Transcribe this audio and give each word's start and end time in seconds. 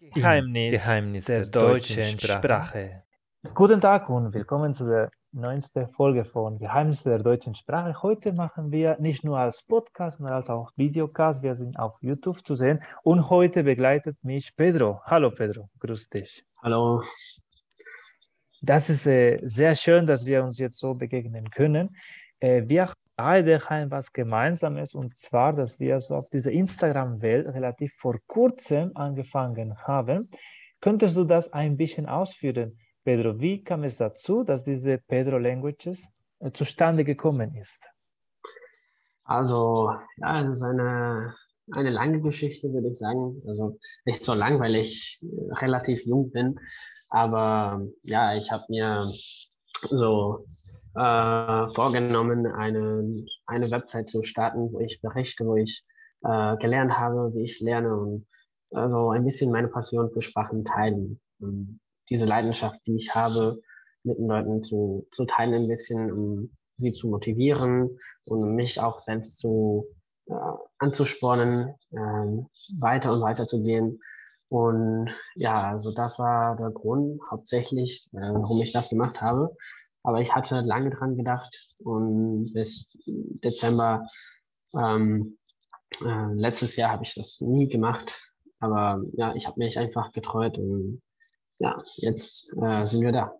Geheimnis, 0.00 0.70
Geheimnis 0.70 1.24
der, 1.24 1.40
der 1.40 1.50
deutschen 1.50 2.20
Sprache. 2.20 2.38
Sprache. 2.38 3.02
Guten 3.52 3.80
Tag 3.80 4.08
und 4.08 4.32
willkommen 4.32 4.72
zu 4.72 4.86
der 4.86 5.10
neunsten 5.32 5.88
Folge 5.88 6.24
von 6.24 6.56
Geheimnis 6.60 7.02
der 7.02 7.18
deutschen 7.18 7.56
Sprache. 7.56 8.00
Heute 8.00 8.32
machen 8.32 8.70
wir 8.70 8.96
nicht 9.00 9.24
nur 9.24 9.40
als 9.40 9.64
Podcast, 9.64 10.18
sondern 10.18 10.36
als 10.36 10.50
auch 10.50 10.70
Videocast. 10.76 11.42
Wir 11.42 11.56
sind 11.56 11.76
auf 11.80 11.96
YouTube 12.00 12.46
zu 12.46 12.54
sehen 12.54 12.80
und 13.02 13.28
heute 13.28 13.64
begleitet 13.64 14.16
mich 14.22 14.54
Pedro. 14.54 15.00
Hallo 15.04 15.32
Pedro, 15.32 15.68
grüß 15.80 16.08
dich. 16.10 16.44
Hallo. 16.62 17.02
Das 18.62 18.88
ist 18.90 19.04
äh, 19.04 19.38
sehr 19.42 19.74
schön, 19.74 20.06
dass 20.06 20.24
wir 20.26 20.44
uns 20.44 20.60
jetzt 20.60 20.78
so 20.78 20.94
begegnen 20.94 21.50
können. 21.50 21.96
Äh, 22.38 22.62
wir 22.68 22.92
beide 23.18 23.58
haben 23.68 23.90
was 23.90 24.12
Gemeinsames 24.12 24.94
und 24.94 25.18
zwar, 25.18 25.52
dass 25.52 25.80
wir 25.80 26.00
so 26.00 26.14
auf 26.14 26.30
dieser 26.30 26.52
Instagram-Welt 26.52 27.48
relativ 27.48 27.92
vor 27.94 28.16
kurzem 28.28 28.92
angefangen 28.94 29.76
haben. 29.82 30.30
Könntest 30.80 31.16
du 31.16 31.24
das 31.24 31.52
ein 31.52 31.76
bisschen 31.76 32.06
ausführen, 32.06 32.78
Pedro? 33.04 33.40
Wie 33.40 33.64
kam 33.64 33.82
es 33.82 33.96
dazu, 33.96 34.44
dass 34.44 34.62
diese 34.62 34.98
Pedro 34.98 35.38
Languages 35.38 36.08
äh, 36.38 36.52
zustande 36.52 37.04
gekommen 37.04 37.56
ist? 37.56 37.90
Also, 39.24 39.92
ja, 40.18 40.44
das 40.44 40.58
ist 40.58 40.62
eine, 40.62 41.34
eine 41.72 41.90
lange 41.90 42.20
Geschichte, 42.20 42.72
würde 42.72 42.88
ich 42.88 42.98
sagen. 42.98 43.42
Also 43.48 43.80
nicht 44.04 44.22
so 44.22 44.32
lang, 44.32 44.60
weil 44.60 44.76
ich 44.76 45.20
relativ 45.60 46.06
jung 46.06 46.30
bin. 46.30 46.60
Aber 47.08 47.82
ja, 48.02 48.36
ich 48.36 48.52
habe 48.52 48.64
mir 48.68 49.12
so 49.90 50.46
äh, 50.98 51.72
vorgenommen, 51.74 52.46
eine, 52.46 53.24
eine 53.46 53.70
Website 53.70 54.10
zu 54.10 54.22
starten, 54.22 54.72
wo 54.72 54.80
ich 54.80 55.00
berichte, 55.00 55.46
wo 55.46 55.54
ich 55.54 55.84
äh, 56.24 56.56
gelernt 56.56 56.98
habe, 56.98 57.32
wie 57.34 57.44
ich 57.44 57.60
lerne 57.60 57.96
und 57.96 58.26
also 58.72 59.10
ein 59.10 59.24
bisschen 59.24 59.52
meine 59.52 59.68
Passion 59.68 60.10
für 60.10 60.22
Sprachen 60.22 60.64
teilen. 60.64 61.20
Und 61.40 61.80
diese 62.10 62.26
Leidenschaft, 62.26 62.80
die 62.86 62.96
ich 62.96 63.14
habe, 63.14 63.60
mit 64.02 64.18
den 64.18 64.26
Leuten 64.26 64.62
zu, 64.62 65.06
zu 65.10 65.24
teilen 65.24 65.54
ein 65.54 65.68
bisschen, 65.68 66.12
um 66.12 66.50
sie 66.76 66.92
zu 66.92 67.08
motivieren 67.08 67.98
und 68.24 68.54
mich 68.54 68.80
auch 68.80 69.00
selbst 69.00 69.38
zu 69.38 69.86
äh, 70.26 70.34
anzuspornen, 70.78 71.74
äh, 71.90 72.76
weiter 72.78 73.12
und 73.12 73.20
weiter 73.20 73.46
zu 73.46 73.62
gehen. 73.62 74.00
Und 74.48 75.10
ja, 75.34 75.70
also 75.70 75.92
das 75.92 76.18
war 76.18 76.56
der 76.56 76.70
Grund 76.70 77.20
hauptsächlich, 77.30 78.08
äh, 78.12 78.32
warum 78.32 78.60
ich 78.62 78.72
das 78.72 78.88
gemacht 78.88 79.20
habe. 79.20 79.54
Aber 80.02 80.20
ich 80.20 80.34
hatte 80.34 80.60
lange 80.60 80.90
dran 80.90 81.16
gedacht 81.16 81.74
und 81.78 82.52
bis 82.52 82.96
Dezember 83.06 84.06
ähm, 84.74 85.38
äh, 86.04 86.32
letztes 86.34 86.76
Jahr 86.76 86.92
habe 86.92 87.04
ich 87.04 87.14
das 87.14 87.40
nie 87.40 87.68
gemacht. 87.68 88.20
Aber 88.60 89.02
ja, 89.12 89.34
ich 89.34 89.46
habe 89.46 89.58
mich 89.58 89.78
einfach 89.78 90.12
getreut 90.12 90.58
und 90.58 91.02
ja, 91.58 91.82
jetzt 91.96 92.52
äh, 92.60 92.84
sind 92.84 93.02
wir 93.02 93.12
da. 93.12 93.32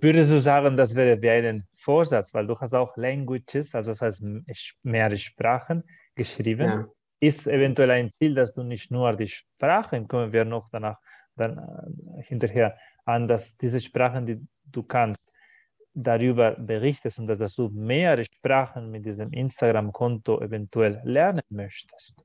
Würdest 0.00 0.32
du 0.32 0.40
sagen, 0.40 0.76
das 0.76 0.94
wäre 0.94 1.20
wie 1.22 1.30
ein 1.30 1.66
Vorsatz, 1.72 2.34
weil 2.34 2.46
du 2.46 2.58
hast 2.58 2.74
auch 2.74 2.96
Languages, 2.96 3.74
also 3.74 3.92
das 3.92 4.00
heißt 4.00 4.24
mehrere 4.82 5.16
Sprachen 5.16 5.84
geschrieben. 6.14 6.66
Ja. 6.66 6.88
Ist 7.22 7.46
eventuell 7.46 7.90
ein 7.90 8.10
Ziel, 8.18 8.34
dass 8.34 8.54
du 8.54 8.62
nicht 8.62 8.90
nur 8.90 9.14
die 9.14 9.28
Sprachen, 9.28 10.08
kommen 10.08 10.32
wir 10.32 10.44
noch 10.44 10.70
danach 10.70 10.98
dann 11.36 11.58
äh, 11.58 12.22
hinterher 12.22 12.76
an, 13.04 13.28
dass 13.28 13.56
diese 13.56 13.80
Sprachen, 13.80 14.26
die 14.26 14.40
du 14.64 14.82
kannst, 14.82 15.29
darüber 15.94 16.52
berichtest 16.52 17.18
und 17.18 17.26
dass 17.26 17.54
du 17.54 17.68
mehrere 17.68 18.24
Sprachen 18.24 18.90
mit 18.90 19.04
diesem 19.06 19.32
Instagram-Konto 19.32 20.40
eventuell 20.40 21.00
lernen 21.04 21.42
möchtest? 21.48 22.24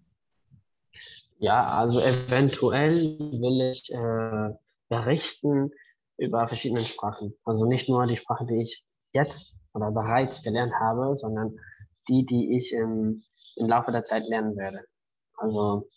Ja, 1.39 1.67
also 1.67 1.99
eventuell 1.99 3.17
will 3.19 3.71
ich 3.71 3.91
äh, 3.91 4.49
berichten 4.89 5.71
über 6.17 6.47
verschiedene 6.47 6.81
Sprachen. 6.81 7.33
Also 7.43 7.65
nicht 7.65 7.89
nur 7.89 8.05
die 8.07 8.15
Sprache, 8.15 8.45
die 8.45 8.61
ich 8.61 8.85
jetzt 9.13 9.55
oder 9.73 9.91
bereits 9.91 10.43
gelernt 10.43 10.73
habe, 10.79 11.17
sondern 11.17 11.57
die, 12.07 12.25
die 12.25 12.55
ich 12.55 12.71
im, 12.73 13.23
im 13.55 13.67
Laufe 13.67 13.91
der 13.91 14.03
Zeit 14.03 14.23
lernen 14.27 14.55
werde. 14.55 14.85
Also 15.37 15.89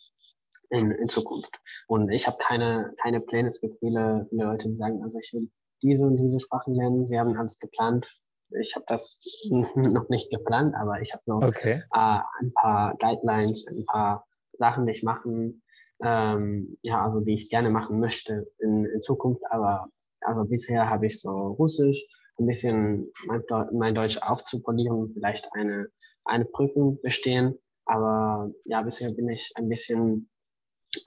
in, 0.69 0.91
in 0.91 1.09
Zukunft. 1.09 1.59
Und 1.87 2.09
ich 2.09 2.27
habe 2.27 2.37
keine, 2.39 2.93
keine 3.01 3.21
Pläne. 3.21 3.49
Es 3.49 3.61
gibt 3.61 3.75
viele, 3.79 4.25
viele 4.29 4.43
Leute, 4.43 4.67
die 4.67 4.75
sagen, 4.75 5.03
also 5.03 5.17
ich 5.19 5.33
will 5.33 5.49
diese 5.81 6.05
und 6.05 6.17
diese 6.17 6.39
Sprachen 6.39 6.75
lernen. 6.75 7.07
Sie 7.07 7.19
haben 7.19 7.37
alles 7.37 7.59
geplant. 7.59 8.17
Ich 8.59 8.75
habe 8.75 8.85
das 8.87 9.19
noch 9.49 10.09
nicht 10.09 10.31
geplant, 10.31 10.75
aber 10.75 11.01
ich 11.01 11.13
habe 11.13 11.23
noch 11.27 11.43
okay. 11.43 11.83
äh, 11.93 12.19
ein 12.39 12.53
paar 12.53 12.95
Guidelines, 12.97 13.65
ein 13.67 13.85
paar 13.85 14.25
Sachen, 14.53 14.85
die 14.85 14.91
ich 14.91 15.03
machen, 15.03 15.61
ähm, 16.03 16.77
ja, 16.81 17.03
also 17.05 17.19
die 17.21 17.33
ich 17.33 17.49
gerne 17.49 17.69
machen 17.69 17.99
möchte 17.99 18.47
in, 18.59 18.85
in 18.85 19.01
Zukunft. 19.01 19.43
Aber 19.49 19.87
also 20.21 20.45
bisher 20.45 20.89
habe 20.89 21.07
ich 21.07 21.21
so 21.21 21.29
Russisch, 21.29 22.05
ein 22.39 22.47
bisschen 22.47 23.11
mein, 23.25 23.43
mein 23.73 23.95
Deutsch 23.95 24.17
aufzupolieren, 24.17 25.11
vielleicht 25.13 25.47
eine, 25.53 25.87
eine 26.25 26.45
Prüfung 26.45 26.99
bestehen. 27.01 27.57
Aber 27.85 28.51
ja, 28.65 28.81
bisher 28.81 29.11
bin 29.11 29.29
ich 29.29 29.51
ein 29.55 29.67
bisschen 29.67 30.29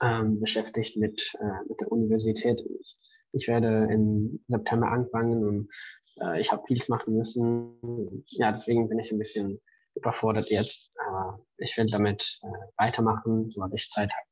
ähm, 0.01 0.39
beschäftigt 0.39 0.97
mit, 0.97 1.33
äh, 1.39 1.67
mit 1.67 1.81
der 1.81 1.91
Universität. 1.91 2.61
Ich, 2.61 2.97
ich 3.33 3.47
werde 3.47 3.87
im 3.91 4.43
September 4.47 4.91
anfangen 4.91 5.43
und 5.43 5.69
äh, 6.21 6.39
ich 6.39 6.51
habe 6.51 6.63
viel 6.67 6.81
machen 6.87 7.15
müssen. 7.15 8.23
Ja, 8.27 8.51
deswegen 8.51 8.87
bin 8.87 8.99
ich 8.99 9.11
ein 9.11 9.19
bisschen 9.19 9.59
überfordert 9.95 10.49
jetzt. 10.49 10.91
Aber 11.07 11.39
ich 11.57 11.77
will 11.77 11.87
damit 11.87 12.39
äh, 12.43 12.47
weitermachen, 12.77 13.49
sobald 13.49 13.73
ich 13.73 13.89
Zeit 13.89 14.11
habe. 14.11 14.27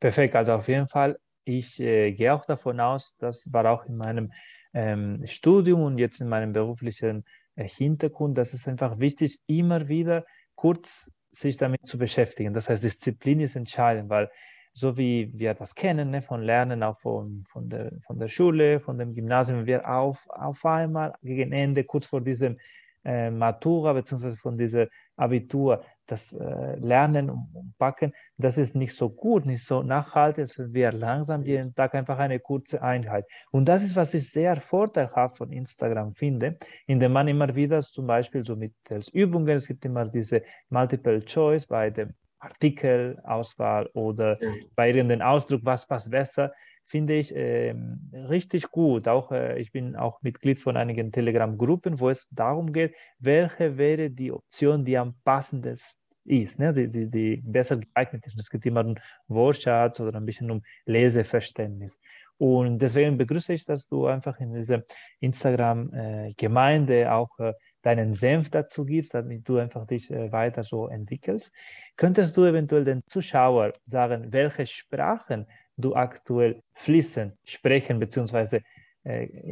Perfekt, 0.00 0.36
also 0.36 0.54
auf 0.54 0.68
jeden 0.68 0.88
Fall. 0.88 1.18
Ich 1.44 1.80
äh, 1.80 2.12
gehe 2.12 2.32
auch 2.34 2.44
davon 2.44 2.78
aus, 2.78 3.16
das 3.18 3.52
war 3.52 3.70
auch 3.70 3.86
in 3.86 3.96
meinem 3.96 4.32
ähm, 4.74 5.26
Studium 5.26 5.82
und 5.82 5.98
jetzt 5.98 6.20
in 6.20 6.28
meinem 6.28 6.52
beruflichen 6.52 7.24
äh, 7.56 7.66
Hintergrund, 7.66 8.36
dass 8.38 8.52
es 8.52 8.68
einfach 8.68 8.98
wichtig, 8.98 9.40
immer 9.46 9.88
wieder 9.88 10.26
kurz 10.54 11.10
sich 11.30 11.56
damit 11.56 11.86
zu 11.86 11.98
beschäftigen. 11.98 12.54
Das 12.54 12.68
heißt, 12.68 12.84
Disziplin 12.84 13.40
ist 13.40 13.56
entscheidend, 13.56 14.08
weil 14.08 14.30
so 14.78 14.96
wie 14.96 15.30
wir 15.34 15.54
das 15.54 15.74
kennen, 15.74 16.10
ne, 16.10 16.22
von 16.22 16.40
Lernen 16.42 16.82
auch 16.84 16.98
von, 16.98 17.42
von, 17.48 17.68
der, 17.68 17.92
von 18.06 18.18
der 18.18 18.28
Schule, 18.28 18.78
von 18.78 18.96
dem 18.96 19.12
Gymnasium, 19.12 19.66
wir 19.66 19.88
auf, 19.88 20.24
auf 20.28 20.64
einmal 20.64 21.14
gegen 21.22 21.52
Ende, 21.52 21.82
kurz 21.82 22.06
vor 22.06 22.20
diesem 22.20 22.56
äh, 23.04 23.30
Matura 23.30 23.92
bzw. 23.92 24.36
von 24.36 24.56
diesem 24.56 24.86
Abitur, 25.16 25.82
das 26.06 26.32
äh, 26.32 26.76
Lernen 26.76 27.28
und 27.28 27.74
Packen, 27.76 28.12
das 28.36 28.56
ist 28.56 28.76
nicht 28.76 28.94
so 28.94 29.10
gut, 29.10 29.46
nicht 29.46 29.64
so 29.64 29.82
nachhaltig, 29.82 30.42
als 30.42 30.72
wir 30.72 30.92
langsam 30.92 31.42
jeden 31.42 31.74
Tag 31.74 31.96
einfach 31.96 32.18
eine 32.18 32.38
kurze 32.38 32.80
Einheit. 32.80 33.24
Und 33.50 33.64
das 33.68 33.82
ist, 33.82 33.96
was 33.96 34.14
ich 34.14 34.30
sehr 34.30 34.56
vorteilhaft 34.60 35.38
von 35.38 35.50
Instagram 35.50 36.14
finde, 36.14 36.56
indem 36.86 37.12
man 37.12 37.26
immer 37.26 37.52
wieder 37.56 37.80
zum 37.80 38.06
Beispiel 38.06 38.44
so 38.44 38.54
mit 38.54 38.74
Übungen, 39.12 39.56
es 39.56 39.66
gibt 39.66 39.84
immer 39.84 40.06
diese 40.06 40.42
Multiple 40.70 41.24
Choice 41.24 41.66
bei 41.66 41.90
dem 41.90 42.14
Artikelauswahl 42.38 43.86
oder 43.94 44.42
ja. 44.42 44.50
bei 44.74 44.88
irgendeinem 44.88 45.22
Ausdruck, 45.22 45.60
was 45.64 45.86
passt 45.86 46.10
besser, 46.10 46.52
finde 46.84 47.14
ich 47.14 47.34
äh, 47.34 47.74
richtig 48.12 48.70
gut. 48.70 49.08
Auch 49.08 49.30
äh, 49.32 49.60
ich 49.60 49.72
bin 49.72 49.96
auch 49.96 50.22
Mitglied 50.22 50.58
von 50.58 50.76
einigen 50.76 51.12
Telegram-Gruppen, 51.12 52.00
wo 52.00 52.08
es 52.08 52.28
darum 52.30 52.72
geht, 52.72 52.94
welche 53.18 53.76
wäre 53.76 54.10
die 54.10 54.32
Option, 54.32 54.84
die 54.84 54.96
am 54.96 55.14
passendsten 55.24 56.08
ist, 56.28 56.58
ne? 56.58 56.72
die, 56.72 56.90
die, 56.90 57.10
die 57.10 57.42
besser 57.44 57.78
geeignet 57.78 58.26
ist. 58.26 58.38
Es 58.38 58.50
geht 58.50 58.66
immer 58.66 58.84
um 58.84 58.94
Wortschatz 59.28 60.00
oder 60.00 60.18
ein 60.18 60.26
bisschen 60.26 60.50
um 60.50 60.62
Leseverständnis. 60.84 61.98
Und 62.36 62.78
deswegen 62.78 63.18
begrüße 63.18 63.52
ich, 63.52 63.64
dass 63.64 63.88
du 63.88 64.06
einfach 64.06 64.38
in 64.38 64.54
dieser 64.54 64.84
Instagram-Gemeinde 65.20 67.00
äh, 67.00 67.06
auch 67.08 67.36
äh, 67.40 67.54
deinen 67.82 68.14
Senf 68.14 68.50
dazu 68.50 68.84
gibst, 68.84 69.14
damit 69.14 69.48
du 69.48 69.58
einfach 69.58 69.86
dich 69.86 70.10
äh, 70.10 70.32
weiter 70.32 70.62
so 70.62 70.88
entwickelst. 70.88 71.52
Könntest 71.96 72.36
du 72.36 72.44
eventuell 72.44 72.84
den 72.84 73.02
Zuschauer 73.06 73.72
sagen, 73.86 74.32
welche 74.32 74.66
Sprachen 74.66 75.46
du 75.76 75.94
aktuell 75.94 76.62
fließen, 76.74 77.32
sprechen, 77.44 77.98
beziehungsweise 78.00 78.62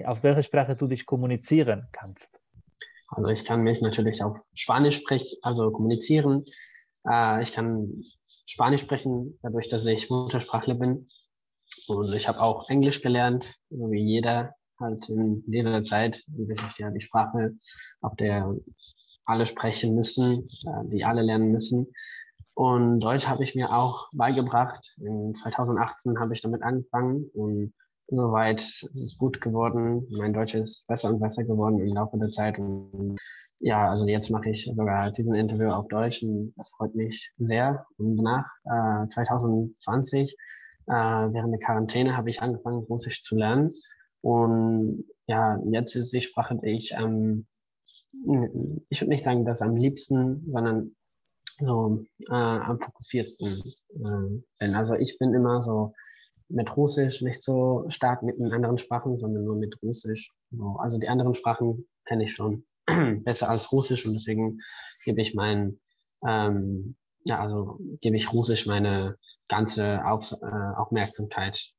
auf 0.05 0.23
welche 0.23 0.43
Sprache 0.43 0.77
du 0.77 0.87
dich 0.87 1.07
kommunizieren 1.07 1.89
kannst? 1.93 2.29
Also 3.09 3.29
ich 3.29 3.45
kann 3.45 3.63
mich 3.63 3.81
natürlich 3.81 4.23
auf 4.23 4.37
Spanisch 4.53 4.97
sprechen, 4.97 5.39
also 5.41 5.71
kommunizieren. 5.71 6.45
ich 7.41 7.53
kann 7.53 8.03
Spanisch 8.45 8.83
sprechen, 8.83 9.39
dadurch, 9.43 9.69
dass 9.69 9.87
ich 9.87 10.11
Muttersprachler 10.11 10.75
bin. 10.75 11.09
Und 11.89 12.13
ich 12.13 12.29
habe 12.29 12.41
auch 12.41 12.69
Englisch 12.69 13.03
gelernt, 13.03 13.55
wie 13.71 14.01
jeder 14.01 14.55
halt 14.81 15.09
in 15.09 15.43
dieser 15.47 15.83
Zeit. 15.83 16.25
Ist 16.37 16.79
ja 16.79 16.91
die 16.91 17.01
Sprache, 17.01 17.55
auf 18.01 18.17
der 18.17 18.55
alle 19.25 19.47
sprechen 19.47 19.95
müssen, 19.95 20.47
äh, 20.67 20.89
die 20.89 21.05
alle 21.05 21.23
lernen 21.23 21.51
müssen. 21.51 21.89
Und 22.55 23.01
Deutsch 23.01 23.27
habe 23.27 23.45
ich 23.45 23.55
mir 23.55 23.73
auch 23.73 24.09
beigebracht. 24.13 24.95
In 24.99 25.35
2018 25.35 26.19
habe 26.19 26.33
ich 26.33 26.41
damit 26.41 26.63
angefangen 26.63 27.29
und 27.35 27.75
soweit 28.09 28.61
ist 28.61 28.97
es 28.97 29.19
gut 29.19 29.41
geworden. 29.41 30.07
Mein 30.11 30.33
Deutsch 30.33 30.55
ist 30.55 30.87
besser 30.87 31.11
und 31.11 31.21
besser 31.21 31.45
geworden 31.45 31.81
im 31.81 31.95
Laufe 31.95 32.17
der 32.19 32.31
Zeit. 32.31 32.59
Und 32.59 33.19
ja, 33.59 33.91
also 33.91 34.07
jetzt 34.07 34.31
mache 34.31 34.51
ich 34.51 34.65
sogar 34.65 35.11
diesen 35.11 35.35
Interview 35.35 35.69
auf 35.71 35.89
Deutsch 35.89 36.23
und 36.23 36.55
das 36.57 36.71
freut 36.71 36.95
mich 36.95 37.31
sehr. 37.37 37.85
Und 37.99 38.17
danach, 38.17 38.47
äh, 38.65 39.09
2020, 39.09 40.37
äh, 40.87 40.93
während 40.93 41.53
der 41.53 41.61
Quarantäne 41.61 42.17
habe 42.17 42.31
ich 42.31 42.41
angefangen, 42.41 42.85
Russisch 42.85 43.23
zu 43.23 43.37
lernen. 43.37 43.71
Und 44.27 45.05
ja, 45.29 45.57
jetzt 45.71 45.95
ist 45.95 46.13
die 46.13 46.21
Sprache, 46.21 46.59
die 46.61 46.71
ich 46.71 46.95
ähm, 46.99 47.47
ich 48.89 49.01
würde 49.01 49.11
nicht 49.11 49.23
sagen, 49.23 49.45
dass 49.45 49.63
am 49.63 49.77
liebsten, 49.77 50.51
sondern 50.51 50.97
so 51.61 52.05
äh, 52.29 52.35
am 52.35 52.81
fokussiersten 52.81 53.63
äh, 53.91 54.43
bin. 54.59 54.75
Also 54.75 54.95
ich 54.95 55.17
bin 55.21 55.33
immer 55.33 55.63
so 55.63 55.93
mit 56.49 56.77
Russisch 56.77 57.23
nicht 57.23 57.41
so 57.41 57.85
stark 57.87 58.25
mit 58.25 58.41
den 58.41 58.53
anderen 58.53 58.79
Sprachen, 58.79 59.17
sondern 59.17 59.45
nur 59.45 59.55
mit 59.55 59.81
Russisch. 59.81 60.33
So, 60.51 60.77
also 60.81 60.99
die 60.99 61.09
anderen 61.09 61.35
Sprachen 61.35 61.87
kenne 62.05 62.25
ich 62.25 62.33
schon 62.33 62.65
besser 63.23 63.49
als 63.49 63.71
Russisch 63.71 64.07
und 64.07 64.15
deswegen 64.15 64.59
gebe 65.05 65.21
ich 65.21 65.35
mein, 65.35 65.79
ähm, 66.27 66.97
ja, 67.27 67.39
also 67.39 67.79
gebe 68.01 68.17
ich 68.17 68.33
Russisch 68.33 68.67
meine 68.67 69.19
ganze 69.47 70.05
Auf, 70.05 70.33
äh, 70.33 70.75
Aufmerksamkeit 70.77 71.76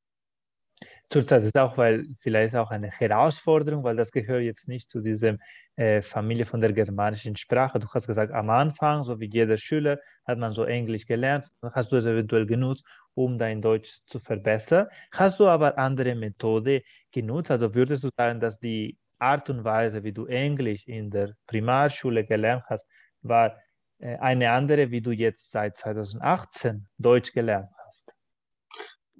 zurzeit 1.09 1.43
ist 1.43 1.57
auch, 1.57 1.77
weil 1.77 2.05
vielleicht 2.19 2.55
auch 2.55 2.71
eine 2.71 2.89
Herausforderung, 2.89 3.83
weil 3.83 3.95
das 3.95 4.11
gehört 4.11 4.43
jetzt 4.43 4.67
nicht 4.67 4.89
zu 4.91 5.01
dieser 5.01 5.37
äh, 5.75 6.01
Familie 6.01 6.45
von 6.45 6.61
der 6.61 6.73
germanischen 6.73 7.35
Sprache. 7.35 7.79
Du 7.79 7.87
hast 7.93 8.07
gesagt, 8.07 8.33
am 8.33 8.49
Anfang, 8.49 9.03
so 9.03 9.19
wie 9.19 9.29
jeder 9.29 9.57
Schüler, 9.57 9.99
hat 10.25 10.37
man 10.37 10.51
so 10.51 10.63
Englisch 10.65 11.05
gelernt, 11.05 11.49
hast 11.73 11.91
du 11.91 11.97
es 11.97 12.05
eventuell 12.05 12.45
genutzt, 12.45 12.85
um 13.13 13.37
dein 13.37 13.61
Deutsch 13.61 13.99
zu 14.05 14.19
verbessern. 14.19 14.87
Hast 15.11 15.39
du 15.39 15.47
aber 15.47 15.77
andere 15.77 16.15
Methode 16.15 16.81
genutzt? 17.11 17.51
Also 17.51 17.73
würdest 17.73 18.03
du 18.03 18.09
sagen, 18.17 18.39
dass 18.39 18.59
die 18.59 18.97
Art 19.19 19.49
und 19.49 19.63
Weise, 19.63 20.03
wie 20.03 20.13
du 20.13 20.25
Englisch 20.25 20.87
in 20.87 21.09
der 21.09 21.33
Primarschule 21.47 22.25
gelernt 22.25 22.63
hast, 22.67 22.87
war 23.21 23.57
äh, 23.99 24.17
eine 24.17 24.51
andere, 24.51 24.91
wie 24.91 25.01
du 25.01 25.11
jetzt 25.11 25.51
seit 25.51 25.77
2018 25.77 26.87
Deutsch 26.97 27.33
gelernt? 27.33 27.69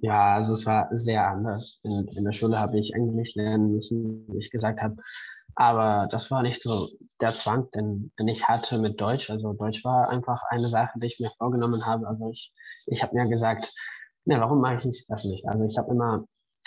Ja, 0.00 0.36
also 0.36 0.54
es 0.54 0.64
war 0.66 0.88
sehr 0.96 1.26
anders. 1.26 1.78
In, 1.82 2.06
in 2.16 2.24
der 2.24 2.32
Schule 2.32 2.58
habe 2.58 2.78
ich 2.78 2.94
Englisch 2.94 3.34
lernen 3.34 3.72
müssen, 3.72 4.26
wie 4.28 4.38
ich 4.38 4.50
gesagt 4.50 4.80
habe. 4.80 4.96
Aber 5.56 6.06
das 6.10 6.30
war 6.30 6.42
nicht 6.42 6.62
so 6.62 6.88
der 7.20 7.34
Zwang, 7.34 7.68
den, 7.72 8.12
den 8.18 8.28
ich 8.28 8.46
hatte 8.48 8.78
mit 8.78 9.00
Deutsch. 9.00 9.28
Also 9.30 9.52
Deutsch 9.54 9.84
war 9.84 10.08
einfach 10.08 10.42
eine 10.50 10.68
Sache, 10.68 10.98
die 11.00 11.06
ich 11.06 11.18
mir 11.18 11.30
vorgenommen 11.36 11.84
habe. 11.84 12.06
Also 12.06 12.30
ich, 12.30 12.52
ich 12.86 13.02
habe 13.02 13.16
mir 13.16 13.28
gesagt, 13.28 13.72
ne, 14.24 14.40
warum 14.40 14.60
mache 14.60 14.88
ich 14.88 15.04
das 15.08 15.24
nicht? 15.24 15.48
Also 15.48 15.64
ich 15.64 15.76
habe 15.78 15.90
immer 15.90 16.24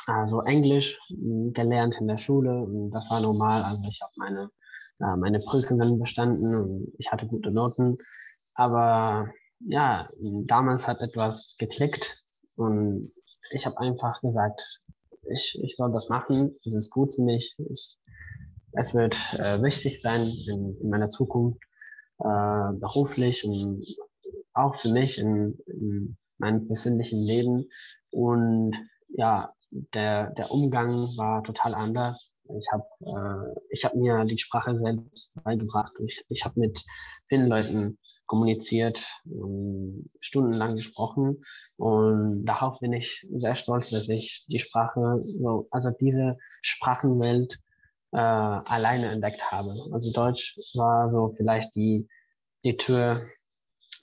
also 0.07 0.41
Englisch 0.41 0.99
hm, 1.09 1.53
gelernt 1.53 1.97
in 2.01 2.07
der 2.07 2.17
Schule 2.17 2.51
und 2.63 2.91
das 2.91 3.09
war 3.09 3.21
normal. 3.21 3.63
Also 3.63 3.83
ich 3.87 4.01
habe 4.01 4.11
meine, 4.17 4.49
äh, 4.99 5.15
meine 5.15 5.39
Prüfungen 5.39 5.99
bestanden 5.99 6.55
und 6.55 6.93
ich 6.97 7.11
hatte 7.11 7.27
gute 7.27 7.51
Noten. 7.51 7.95
Aber 8.55 9.29
ja, 9.59 10.07
damals 10.19 10.87
hat 10.87 10.99
etwas 10.99 11.55
geklickt 11.59 12.23
und 12.57 13.13
ich 13.51 13.65
habe 13.65 13.79
einfach 13.79 14.21
gesagt, 14.21 14.79
ich, 15.29 15.59
ich 15.63 15.75
soll 15.75 15.91
das 15.91 16.09
machen, 16.09 16.55
es 16.65 16.73
ist 16.73 16.89
gut 16.89 17.15
für 17.15 17.21
mich, 17.21 17.55
es, 17.69 17.97
es 18.73 18.93
wird 18.93 19.17
äh, 19.33 19.61
wichtig 19.61 20.01
sein 20.01 20.21
in, 20.21 20.77
in 20.81 20.89
meiner 20.89 21.09
Zukunft, 21.09 21.61
äh, 22.19 22.73
beruflich 22.73 23.45
und 23.45 23.85
auch 24.53 24.75
für 24.75 24.89
mich 24.89 25.17
in, 25.17 25.57
in 25.65 26.17
meinem 26.37 26.67
persönlichen 26.67 27.21
Leben. 27.21 27.69
Und 28.11 28.75
ja, 29.09 29.53
der, 29.69 30.31
der 30.31 30.51
Umgang 30.51 30.89
war 31.17 31.43
total 31.43 31.75
anders. 31.75 32.31
Ich 32.59 32.67
habe 32.71 32.85
äh, 33.01 33.59
ich 33.69 33.85
hab 33.85 33.95
mir 33.95 34.25
die 34.25 34.37
Sprache 34.37 34.75
selbst 34.77 35.33
beigebracht. 35.43 35.93
Ich, 36.05 36.25
ich 36.29 36.43
habe 36.43 36.59
mit 36.59 36.83
vielen 37.27 37.47
Leuten 37.47 37.97
kommuniziert, 38.31 39.05
stundenlang 40.21 40.77
gesprochen 40.77 41.41
und 41.75 42.45
darauf 42.45 42.79
bin 42.79 42.93
ich 42.93 43.27
sehr 43.29 43.55
stolz, 43.55 43.89
dass 43.89 44.07
ich 44.07 44.45
die 44.47 44.59
Sprache, 44.59 45.17
so, 45.19 45.67
also 45.69 45.89
diese 45.89 46.37
Sprachenwelt 46.61 47.59
äh, 48.13 48.17
alleine 48.19 49.09
entdeckt 49.09 49.51
habe. 49.51 49.75
Also 49.91 50.13
Deutsch 50.13 50.57
war 50.75 51.11
so 51.11 51.33
vielleicht 51.35 51.75
die, 51.75 52.07
die 52.63 52.77
Tür 52.77 53.19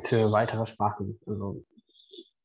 für 0.04 0.30
weitere 0.30 0.66
Sprachen. 0.66 1.18
Also 1.26 1.64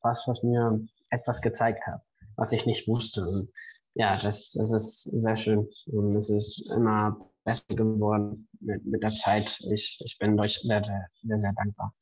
was, 0.00 0.26
was 0.26 0.42
mir 0.42 0.80
etwas 1.10 1.42
gezeigt 1.42 1.86
hat, 1.86 2.00
was 2.36 2.52
ich 2.52 2.64
nicht 2.64 2.88
wusste. 2.88 3.26
Und 3.28 3.50
ja, 3.92 4.18
das, 4.18 4.52
das 4.52 4.72
ist 4.72 5.02
sehr 5.02 5.36
schön 5.36 5.68
und 5.84 6.16
es 6.16 6.30
ist 6.30 6.72
immer 6.74 7.18
besser 7.44 7.64
geworden 7.68 8.48
mit, 8.60 8.84
mit 8.84 9.02
der 9.02 9.10
Zeit. 9.10 9.58
Ich, 9.72 10.00
ich 10.04 10.18
bin 10.18 10.38
euch 10.40 10.60
sehr, 10.60 10.82
sehr, 10.84 11.06
sehr, 11.22 11.38
sehr 11.38 11.52
dankbar. 11.52 11.94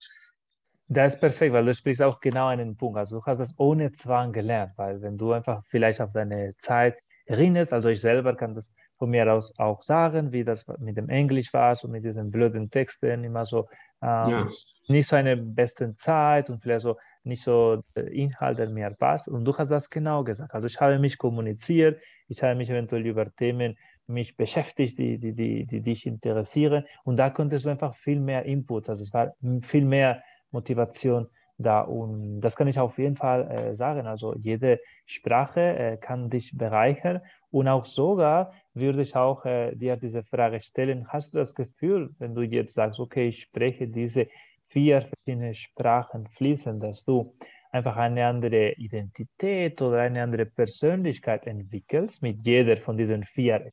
Das 0.89 1.15
ist 1.15 1.21
perfekt, 1.21 1.53
weil 1.53 1.65
du 1.65 1.75
sprichst 1.75 2.03
auch 2.03 2.21
genau 2.21 2.49
einen 2.49 2.77
Punkt. 2.77 2.99
Also 2.99 3.19
du 3.19 3.25
hast 3.25 3.39
das 3.39 3.59
ohne 3.59 3.93
Zwang 3.93 4.33
gelernt, 4.33 4.73
weil 4.77 5.01
wenn 5.01 5.17
du 5.17 5.33
einfach 5.33 5.65
vielleicht 5.65 6.01
auf 6.01 6.13
deine 6.13 6.55
Zeit 6.59 6.99
erinnerst, 7.25 7.73
also 7.73 7.89
ich 7.89 8.01
selber 8.01 8.37
kann 8.37 8.55
das 8.55 8.73
von 8.99 9.11
mir 9.11 9.33
aus 9.33 9.59
auch 9.59 9.83
sagen, 9.83 10.33
wie 10.33 10.45
das 10.45 10.67
mit 10.79 10.97
dem 10.97 11.09
Englisch 11.09 11.53
war, 11.53 11.75
so 11.75 11.89
mit 11.89 12.05
diesen 12.05 12.31
blöden 12.31 12.71
Texten, 12.71 13.25
immer 13.25 13.47
so 13.47 13.69
ähm, 14.03 14.31
ja. 14.31 14.49
nicht 14.89 15.09
so 15.09 15.17
eine 15.17 15.37
beste 15.37 15.97
Zeit 15.97 16.51
und 16.51 16.63
vielleicht 16.63 16.83
so 16.83 16.97
nicht 17.25 17.43
so 17.43 17.83
der 17.95 18.09
Inhalt, 18.09 18.59
der 18.59 18.69
mir 18.69 18.91
passt. 18.91 19.29
Und 19.29 19.45
du 19.45 19.57
hast 19.57 19.71
das 19.71 19.89
genau 19.89 20.25
gesagt. 20.25 20.55
Also 20.55 20.67
ich 20.67 20.81
habe 20.81 20.99
mich 20.99 21.19
kommuniziert, 21.19 22.03
ich 22.29 22.43
habe 22.43 22.55
mich 22.55 22.69
eventuell 22.69 23.07
über 23.07 23.33
Themen 23.35 23.79
mich 24.07 24.37
beschäftigt, 24.37 24.99
die, 24.99 25.19
die, 25.19 25.33
die, 25.33 25.67
die 25.67 25.81
dich 25.81 26.07
interessieren. 26.07 26.85
Und 27.05 27.17
da 27.17 27.31
konntest 27.31 27.65
du 27.65 27.71
einfach 27.71 27.95
viel 27.95 28.21
mehr 28.21 28.45
Input, 28.45 28.89
also 28.89 29.03
es 29.03 29.13
war 29.13 29.33
viel 29.63 29.85
mehr 29.85 30.23
Motivation 30.51 31.29
da. 31.59 31.81
Und 31.83 32.41
das 32.41 32.57
kann 32.57 32.69
ich 32.69 32.79
auf 32.79 32.99
jeden 32.99 33.17
Fall 33.17 33.51
äh, 33.51 33.77
sagen. 33.77 34.07
Also 34.07 34.35
jede 34.37 34.81
Sprache 35.07 35.61
äh, 35.61 35.97
kann 35.97 36.31
dich 36.31 36.57
bereichern. 36.57 37.21
Und 37.51 37.69
auch 37.69 37.85
sogar 37.85 38.53
würde 38.75 39.03
ich 39.03 39.15
auch 39.17 39.45
äh, 39.45 39.75
dir 39.75 39.97
diese 39.97 40.23
Frage 40.23 40.61
stellen, 40.61 41.09
hast 41.09 41.33
du 41.33 41.39
das 41.39 41.55
Gefühl, 41.55 42.15
wenn 42.19 42.35
du 42.35 42.43
jetzt 42.43 42.75
sagst, 42.75 43.01
okay, 43.01 43.29
ich 43.29 43.43
spreche 43.43 43.89
diese 43.89 44.27
vier 44.69 45.03
verschiedene 45.03 45.55
Sprachen 45.55 46.27
fließend, 46.29 46.83
dass 46.83 47.05
du 47.05 47.35
einfach 47.71 47.97
eine 47.97 48.27
andere 48.27 48.73
Identität 48.73 49.81
oder 49.81 50.01
eine 50.01 50.23
andere 50.23 50.47
Persönlichkeit 50.47 51.47
entwickelst 51.47 52.23
mit 52.23 52.43
jeder 52.43 52.77
von 52.77 52.97
diesen 52.97 53.25
vier 53.25 53.73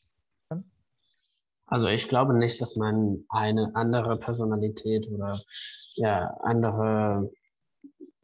also 1.70 1.88
ich 1.88 2.08
glaube 2.08 2.34
nicht, 2.34 2.60
dass 2.62 2.76
man 2.76 3.26
eine 3.30 3.72
andere 3.76 4.18
Personalität 4.18 5.10
oder 5.12 5.42
ja, 5.96 6.36
andere, 6.42 7.32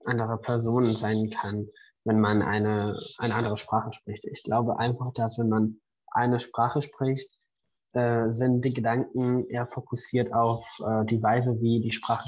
andere 0.04 0.38
Person 0.38 0.96
sein 0.96 1.30
kann, 1.30 1.68
wenn 2.06 2.20
man 2.20 2.42
eine, 2.42 2.98
eine 3.18 3.36
andere 3.36 3.58
Sprache 3.58 3.92
spricht. 3.92 4.26
Ich 4.26 4.44
glaube 4.44 4.80
einfach, 4.80 5.14
dass 5.14 5.38
wenn 5.38 5.50
man 5.50 5.80
eine 6.08 6.40
Sprache 6.40 6.82
spricht, 6.82 7.30
äh, 7.94 8.32
sind 8.32 8.66
die 8.66 8.74
Gedanken 8.74 9.48
eher 9.48 9.68
fokussiert 9.68 10.34
auf 10.34 10.66
äh, 10.80 11.06
die 11.06 11.22
Weise, 11.22 11.62
wie 11.62 11.82
die 11.82 11.92
Sprache 11.92 12.28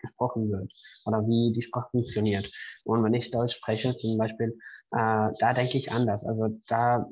gesprochen 0.00 0.50
wird 0.50 0.72
oder 1.06 1.26
wie 1.26 1.52
die 1.52 1.62
Sprache 1.62 1.88
funktioniert. 1.90 2.50
Und 2.84 3.02
wenn 3.02 3.14
ich 3.14 3.30
Deutsch 3.30 3.56
spreche 3.56 3.96
zum 3.96 4.18
Beispiel, 4.18 4.58
äh, 4.92 5.30
da 5.38 5.52
denke 5.54 5.78
ich 5.78 5.90
anders. 5.90 6.24
Also 6.26 6.58
da 6.68 7.08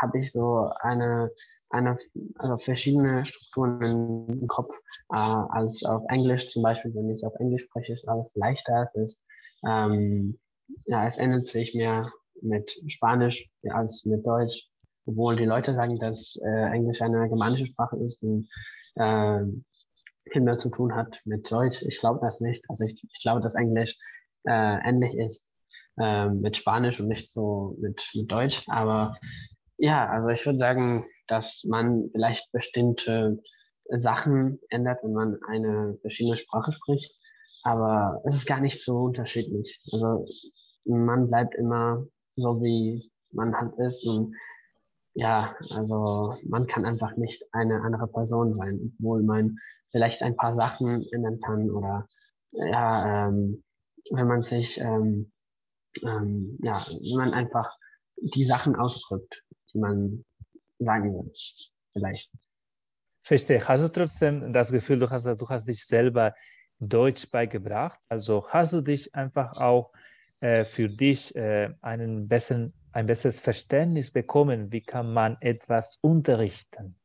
habe 0.00 0.18
ich 0.18 0.32
so 0.32 0.70
eine 0.80 1.30
eine, 1.72 1.98
also 2.36 2.58
verschiedene 2.58 3.24
Strukturen 3.24 4.28
im 4.28 4.46
Kopf 4.46 4.74
äh, 5.10 5.16
als 5.16 5.82
auf 5.84 6.04
Englisch 6.08 6.50
zum 6.52 6.62
Beispiel, 6.62 6.94
wenn 6.94 7.10
ich 7.10 7.24
auf 7.24 7.34
Englisch 7.38 7.64
spreche, 7.64 7.94
ist 7.94 8.08
alles 8.08 8.32
leichter. 8.34 8.82
Es 8.82 8.94
ist, 8.94 9.24
ähm, 9.66 10.38
ja, 10.86 11.06
es 11.06 11.18
ändert 11.18 11.48
sich 11.48 11.74
mehr 11.74 12.12
mit 12.40 12.70
Spanisch 12.88 13.50
als 13.70 14.04
mit 14.04 14.26
Deutsch, 14.26 14.68
obwohl 15.06 15.36
die 15.36 15.44
Leute 15.44 15.74
sagen, 15.74 15.98
dass 15.98 16.38
äh, 16.44 16.72
Englisch 16.72 17.00
eine 17.02 17.28
germanische 17.28 17.66
Sprache 17.66 17.96
ist 17.96 18.22
und 18.22 18.48
äh, 18.96 19.42
viel 20.30 20.42
mehr 20.42 20.58
zu 20.58 20.70
tun 20.70 20.94
hat 20.94 21.20
mit 21.24 21.50
Deutsch. 21.50 21.82
Ich 21.82 21.98
glaube 21.98 22.20
das 22.22 22.40
nicht. 22.40 22.68
Also 22.68 22.84
ich, 22.84 23.02
ich 23.02 23.22
glaube, 23.22 23.40
dass 23.40 23.54
Englisch 23.54 23.98
äh, 24.44 24.78
ähnlich 24.88 25.16
ist 25.16 25.48
äh, 25.98 26.28
mit 26.28 26.56
Spanisch 26.56 27.00
und 27.00 27.08
nicht 27.08 27.32
so 27.32 27.76
mit, 27.80 28.02
mit 28.14 28.30
Deutsch. 28.30 28.64
Aber 28.68 29.16
ja, 29.82 30.08
also 30.08 30.28
ich 30.28 30.46
würde 30.46 30.58
sagen, 30.58 31.04
dass 31.26 31.64
man 31.68 32.08
vielleicht 32.12 32.52
bestimmte 32.52 33.42
Sachen 33.88 34.60
ändert, 34.68 35.02
wenn 35.02 35.12
man 35.12 35.38
eine 35.48 35.98
verschiedene 36.02 36.36
Sprache 36.36 36.70
spricht. 36.70 37.12
Aber 37.64 38.22
es 38.24 38.36
ist 38.36 38.46
gar 38.46 38.60
nicht 38.60 38.84
so 38.84 38.98
unterschiedlich. 38.98 39.82
Also 39.90 40.24
man 40.84 41.26
bleibt 41.28 41.56
immer 41.56 42.06
so, 42.36 42.62
wie 42.62 43.10
man 43.32 43.56
halt 43.56 43.76
ist. 43.78 44.06
Und 44.06 44.36
ja, 45.14 45.56
also 45.70 46.36
man 46.44 46.68
kann 46.68 46.84
einfach 46.84 47.16
nicht 47.16 47.44
eine 47.50 47.82
andere 47.82 48.06
Person 48.06 48.54
sein, 48.54 48.78
obwohl 49.00 49.24
man 49.24 49.56
vielleicht 49.90 50.22
ein 50.22 50.36
paar 50.36 50.52
Sachen 50.52 51.04
ändern 51.10 51.40
kann 51.40 51.70
oder 51.72 52.06
ja, 52.52 53.26
ähm, 53.26 53.64
wenn 54.12 54.28
man 54.28 54.44
sich, 54.44 54.78
ähm, 54.78 55.32
ähm, 56.02 56.56
ja, 56.62 56.86
wenn 56.88 57.18
man 57.18 57.34
einfach 57.34 57.76
die 58.16 58.44
Sachen 58.44 58.76
ausdrückt, 58.76 59.42
die 59.74 59.78
man 59.78 60.24
sagen 60.78 61.14
würde. 61.14 61.30
Vielleicht. 61.92 62.32
Verstehe. 63.22 63.66
Hast 63.66 63.82
du 63.82 63.88
trotzdem 63.88 64.52
das 64.52 64.72
Gefühl, 64.72 64.98
du 64.98 65.08
hast, 65.08 65.26
du 65.26 65.48
hast 65.48 65.66
dich 65.66 65.84
selber 65.86 66.34
Deutsch 66.80 67.30
beigebracht? 67.30 68.00
Also 68.08 68.46
hast 68.48 68.72
du 68.72 68.80
dich 68.80 69.14
einfach 69.14 69.56
auch 69.56 69.92
äh, 70.40 70.64
für 70.64 70.88
dich 70.88 71.34
äh, 71.36 71.70
einen 71.82 72.26
besseren, 72.26 72.72
ein 72.92 73.06
besseres 73.06 73.38
Verständnis 73.38 74.10
bekommen, 74.10 74.72
wie 74.72 74.80
kann 74.80 75.12
man 75.12 75.36
etwas 75.40 75.98
unterrichten? 76.02 76.96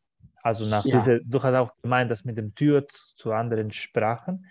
Also 0.42 0.66
nach 0.66 0.86
ja. 0.86 0.98
dieser, 0.98 1.20
du 1.20 1.42
hast 1.44 1.56
auch 1.56 1.72
gemeint, 1.82 2.10
dass 2.10 2.26
mit 2.26 2.38
dem 2.38 2.56
Tür 2.56 2.88
zu 2.88 3.32
anderen 3.32 3.72
Sprachen. 3.72 4.46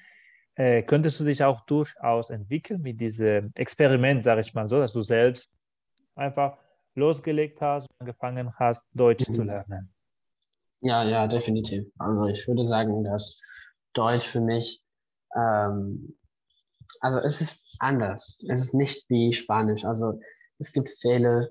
Äh, 0.55 0.83
könntest 0.83 1.19
du 1.21 1.25
dich 1.25 1.43
auch 1.43 1.67
durchaus 1.67 2.31
entwickeln 2.31 2.81
mit 2.81 3.01
diesem 3.01 3.51
Experiment, 3.55 4.23
sage 4.23 4.41
ich 4.41 4.55
mal 4.55 4.69
so, 4.69 4.79
dass 4.79 4.93
du 4.93 5.03
selbst 5.03 5.53
einfach 6.15 6.59
losgelegt 6.97 7.61
hast, 7.61 7.89
angefangen 7.99 8.53
hast, 8.59 8.87
Deutsch 8.93 9.29
mhm. 9.29 9.35
zu 9.35 9.43
lernen? 9.43 9.93
Ja, 10.81 11.03
ja, 11.03 11.27
definitiv. 11.27 11.87
Also 11.99 12.27
ich 12.27 12.47
würde 12.47 12.67
sagen, 12.67 13.05
dass 13.05 13.41
Deutsch 13.93 14.29
für 14.29 14.41
mich, 14.41 14.83
ähm, 15.35 16.17
also 17.01 17.19
es 17.21 17.41
ist 17.41 17.65
anders. 17.79 18.39
Es 18.49 18.61
ist 18.61 18.75
nicht 18.75 19.09
wie 19.09 19.33
Spanisch. 19.33 19.85
Also 19.85 20.21
es 20.59 20.73
gibt 20.73 20.91
Fehler, 21.01 21.49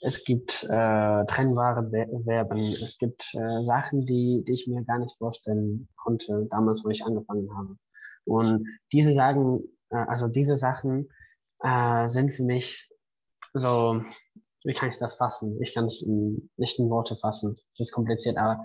es 0.00 0.24
gibt 0.24 0.64
äh, 0.64 1.24
trennbare 1.26 1.90
Verben, 2.24 2.76
es 2.82 2.98
gibt 2.98 3.34
äh, 3.34 3.64
Sachen, 3.64 4.06
die, 4.06 4.44
die 4.46 4.52
ich 4.52 4.66
mir 4.68 4.84
gar 4.84 4.98
nicht 4.98 5.16
vorstellen 5.18 5.88
konnte, 5.96 6.46
damals, 6.50 6.84
wo 6.84 6.88
ich 6.88 7.04
angefangen 7.04 7.48
habe. 7.56 7.76
Und 8.24 8.66
diese 8.92 9.12
Sagen, 9.12 9.60
äh, 9.90 9.96
also 9.96 10.28
diese 10.28 10.56
Sachen 10.56 11.08
äh, 11.60 12.06
sind 12.08 12.30
für 12.30 12.44
mich 12.44 12.88
so, 13.54 14.02
wie 14.64 14.74
kann 14.74 14.88
ich 14.88 14.98
das 14.98 15.14
fassen? 15.14 15.58
Ich 15.62 15.74
kann 15.74 15.86
es 15.86 16.06
nicht 16.56 16.78
in 16.78 16.90
Worte 16.90 17.16
fassen. 17.16 17.56
Das 17.76 17.88
ist 17.88 17.92
kompliziert, 17.92 18.36
aber 18.36 18.62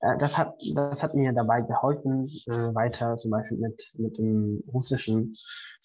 äh, 0.00 0.16
das 0.18 0.36
hat, 0.36 0.54
das 0.74 1.02
hat 1.02 1.14
mir 1.14 1.32
dabei 1.32 1.62
geholfen, 1.62 2.28
äh, 2.46 2.74
weiter 2.74 3.16
zum 3.16 3.30
Beispiel 3.30 3.58
mit, 3.58 3.82
mit 3.94 4.18
dem 4.18 4.62
Russischen 4.72 5.34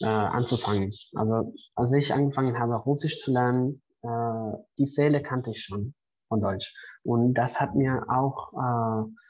äh, 0.01 0.07
anzufangen. 0.07 0.93
Also 1.15 1.53
als 1.75 1.93
ich 1.93 2.13
angefangen 2.13 2.59
habe, 2.59 2.75
Russisch 2.75 3.19
zu 3.21 3.31
lernen, 3.31 3.81
äh, 4.03 4.57
die 4.77 4.87
Fehler 4.87 5.21
kannte 5.21 5.51
ich 5.51 5.61
schon 5.61 5.93
von 6.27 6.41
Deutsch. 6.41 6.75
Und 7.03 7.33
das 7.33 7.59
hat 7.59 7.75
mir 7.75 8.05
auch 8.09 8.53
äh, 8.53 9.21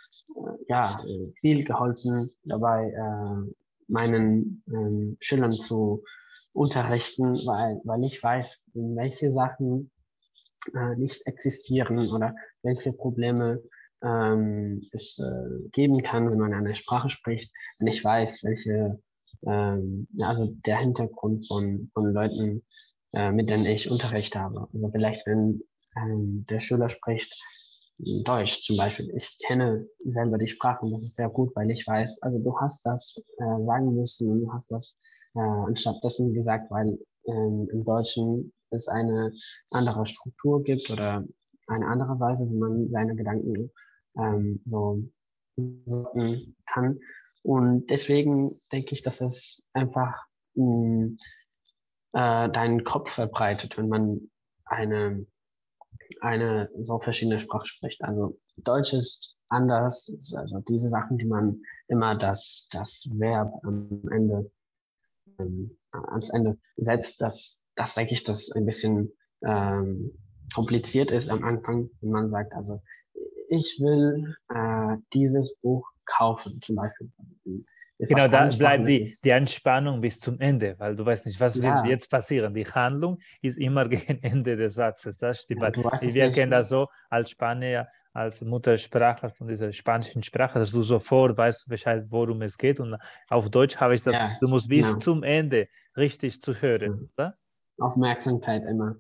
ja, 0.67 1.01
viel 1.39 1.63
geholfen, 1.63 2.31
dabei 2.43 2.91
äh, 2.91 3.53
meinen 3.88 4.63
äh, 4.67 5.15
Schülern 5.20 5.53
zu 5.53 6.03
unterrichten, 6.53 7.36
weil, 7.46 7.81
weil 7.84 8.03
ich 8.03 8.22
weiß, 8.22 8.63
welche 8.74 9.31
Sachen 9.31 9.91
äh, 10.74 10.96
nicht 10.96 11.25
existieren 11.27 12.10
oder 12.10 12.36
welche 12.62 12.93
Probleme 12.93 13.62
ähm, 14.03 14.88
es 14.91 15.20
äh, 15.20 15.70
geben 15.72 16.01
kann, 16.03 16.29
wenn 16.29 16.39
man 16.39 16.53
eine 16.53 16.75
Sprache 16.75 17.10
spricht, 17.10 17.51
wenn 17.79 17.88
ich 17.88 18.03
weiß, 18.03 18.43
welche, 18.43 19.01
ähm, 19.46 20.08
also 20.22 20.48
der 20.65 20.77
Hintergrund 20.77 21.48
von, 21.48 21.89
von 21.93 22.13
Leuten, 22.13 22.63
äh, 23.13 23.31
mit 23.31 23.50
denen 23.50 23.65
ich 23.65 23.89
Unterricht 23.89 24.36
habe. 24.36 24.67
Also 24.74 24.89
vielleicht, 24.91 25.25
wenn 25.27 25.62
ähm, 25.96 26.46
der 26.50 26.60
Schüler 26.60 26.89
spricht 26.89 27.34
Deutsch 27.98 28.63
zum 28.63 28.77
Beispiel. 28.77 29.12
Ich 29.15 29.38
kenne 29.45 29.88
selber 30.05 30.38
die 30.38 30.48
Sprachen, 30.48 30.91
das 30.91 31.03
ist 31.03 31.15
sehr 31.15 31.29
gut, 31.29 31.55
weil 31.55 31.69
ich 31.69 31.86
weiß, 31.86 32.21
also 32.21 32.39
du 32.39 32.57
hast 32.60 32.86
das 32.86 33.21
äh, 33.38 33.65
sagen 33.65 33.95
müssen 33.95 34.29
und 34.29 34.41
du 34.41 34.53
hast 34.53 34.71
das 34.71 34.98
äh, 35.36 35.39
anstatt 35.39 36.03
dessen 36.03 36.33
gesagt, 36.33 36.71
weil 36.71 36.98
ähm, 37.25 37.67
im 37.71 37.83
Deutschen 37.86 38.53
es 38.71 38.88
eine 38.88 39.33
andere 39.69 40.05
Struktur 40.05 40.63
gibt 40.63 40.89
oder 40.89 41.25
eine 41.67 41.88
andere 41.88 42.19
Weise, 42.19 42.50
wie 42.50 42.57
man 42.57 42.89
seine 42.89 43.15
Gedanken 43.15 43.71
ähm, 44.17 44.62
so 44.65 45.03
sorten 45.86 46.55
kann. 46.65 47.00
Und 47.43 47.88
deswegen 47.89 48.57
denke 48.71 48.93
ich, 48.93 49.01
dass 49.01 49.21
es 49.21 49.67
einfach 49.74 50.25
mh, 50.55 51.15
äh, 52.13 52.50
deinen 52.50 52.83
Kopf 52.83 53.12
verbreitet, 53.12 53.77
wenn 53.77 53.89
man 53.89 54.29
eine, 54.65 55.25
eine 56.22 56.70
so 56.80 57.00
verschiedene 57.00 57.39
Sprache 57.39 57.68
spricht. 57.68 58.03
Also 58.03 58.38
Deutsch 58.58 58.94
ist 58.94 59.38
anders, 59.50 60.12
also 60.36 60.60
diese 60.60 60.89
Sachen, 60.89 61.18
die 61.18 61.25
man 61.25 61.62
immer 61.88 62.15
das, 62.15 62.68
das 62.72 63.08
Verb 63.18 63.53
am 63.63 64.03
Ende, 64.12 64.51
ähm, 65.39 65.77
ans 65.91 66.30
Ende 66.30 66.58
setzt, 66.77 67.22
das, 67.22 67.63
das 67.75 67.96
denke 67.96 68.13
ich, 68.13 68.24
dass 68.24 68.51
ein 68.51 68.65
bisschen 68.65 69.12
ähm, 69.44 70.18
kompliziert 70.53 71.12
ist 71.12 71.30
am 71.30 71.44
Anfang, 71.44 71.89
wenn 72.01 72.12
man 72.12 72.30
sagt, 72.30 72.53
also 72.53 72.82
ich 73.50 73.80
will 73.82 74.36
äh, 74.50 74.98
dieses 75.13 75.56
Buch 75.62 75.88
kaufen, 76.06 76.60
zum 76.62 76.75
Beispiel. 76.75 77.12
Genau, 78.08 78.27
da 78.27 78.48
bleibt 78.48 78.89
die, 78.89 79.15
die 79.24 79.29
Entspannung 79.29 80.01
bis 80.01 80.20
zum 80.20 80.39
Ende, 80.39 80.75
weil 80.79 80.96
du 80.96 81.05
weißt 81.05 81.27
nicht, 81.27 81.39
was 81.39 81.55
ja. 81.55 81.84
wird 81.84 81.86
jetzt 81.86 82.10
passieren. 82.10 82.53
Die 82.53 82.65
Handlung 82.65 83.20
ist 83.41 83.60
immer 83.60 83.88
gegen 83.89 84.24
Ende 84.24 84.58
des 84.58 84.75
Satzes. 84.75 85.20
Das 85.20 85.43
stimmt. 85.43 85.62
Ja, 85.62 85.72
wir 85.74 86.31
kennen 86.31 86.51
das 86.51 86.70
so 86.70 86.88
als 87.10 87.29
Spanier, 87.29 87.88
als 88.13 88.41
Muttersprachler 88.41 89.29
von 89.29 89.48
dieser 89.48 89.72
spanischen 89.72 90.24
Sprache, 90.24 90.58
dass 90.58 90.72
du 90.72 90.81
sofort 90.81 91.38
weißt 91.38 91.70
Bescheid, 91.70 92.05
worum 92.10 92.41
es 92.41 92.58
geht. 92.58 92.79
Und 92.79 92.98
auf 93.29 93.50
Deutsch 93.50 93.77
habe 93.77 93.93
ich 93.93 94.01
das, 94.01 94.17
ja, 94.17 94.31
du 94.41 94.48
musst 94.48 94.67
bis 94.67 94.98
zum 95.00 95.24
Ende 95.24 95.67
richtig 95.96 96.41
zu 96.41 96.55
hören. 96.55 97.10
Oder? 97.15 97.36
Aufmerksamkeit 97.77 98.63
immer. 98.65 98.96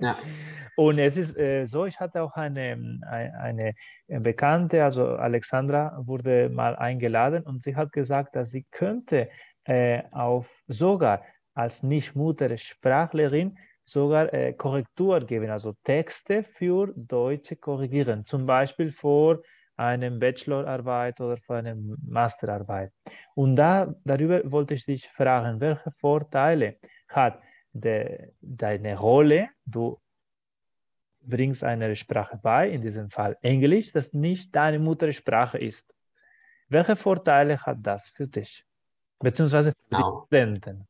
Ja. 0.00 0.16
Und 0.76 0.98
es 0.98 1.16
ist 1.16 1.38
äh, 1.38 1.64
so, 1.64 1.86
ich 1.86 1.98
hatte 1.98 2.22
auch 2.22 2.34
eine, 2.34 3.00
eine, 3.40 3.72
Bekannte, 4.08 4.84
also 4.84 5.06
Alexandra, 5.06 5.98
wurde 6.04 6.50
mal 6.50 6.76
eingeladen 6.76 7.44
und 7.44 7.64
sie 7.64 7.74
hat 7.74 7.92
gesagt, 7.92 8.36
dass 8.36 8.50
sie 8.50 8.66
könnte 8.70 9.30
äh, 9.64 10.02
auf 10.10 10.62
sogar 10.68 11.22
als 11.54 11.82
Nicht-Muttersprachlerin 11.82 13.56
sogar 13.84 14.32
äh, 14.34 14.52
Korrektur 14.52 15.20
geben, 15.20 15.48
also 15.48 15.72
Texte 15.82 16.42
für 16.42 16.92
Deutsche 16.94 17.56
korrigieren, 17.56 18.26
zum 18.26 18.44
Beispiel 18.44 18.90
vor 18.90 19.40
einem 19.76 20.18
Bachelorarbeit 20.18 21.20
oder 21.20 21.38
vor 21.38 21.56
einer 21.56 21.76
Masterarbeit. 22.06 22.92
Und 23.34 23.56
da, 23.56 23.94
darüber 24.04 24.40
wollte 24.50 24.74
ich 24.74 24.84
dich 24.84 25.08
fragen, 25.08 25.58
welche 25.60 25.90
Vorteile 25.92 26.76
hat 27.08 27.40
de, 27.80 28.32
deine 28.40 28.98
Rolle, 28.98 29.48
du 29.64 29.98
bringst 31.20 31.64
eine 31.64 31.94
Sprache 31.96 32.38
bei, 32.42 32.70
in 32.70 32.82
diesem 32.82 33.10
Fall 33.10 33.36
Englisch, 33.42 33.92
das 33.92 34.12
nicht 34.12 34.54
deine 34.54 34.78
Muttersprache 34.78 35.58
ist. 35.58 35.94
Welche 36.68 36.96
Vorteile 36.96 37.58
hat 37.58 37.78
das 37.82 38.08
für 38.08 38.26
dich? 38.26 38.64
Beziehungsweise 39.18 39.72
für 39.72 39.96
genau. 39.96 40.10
die 40.10 40.26
Studenten? 40.26 40.88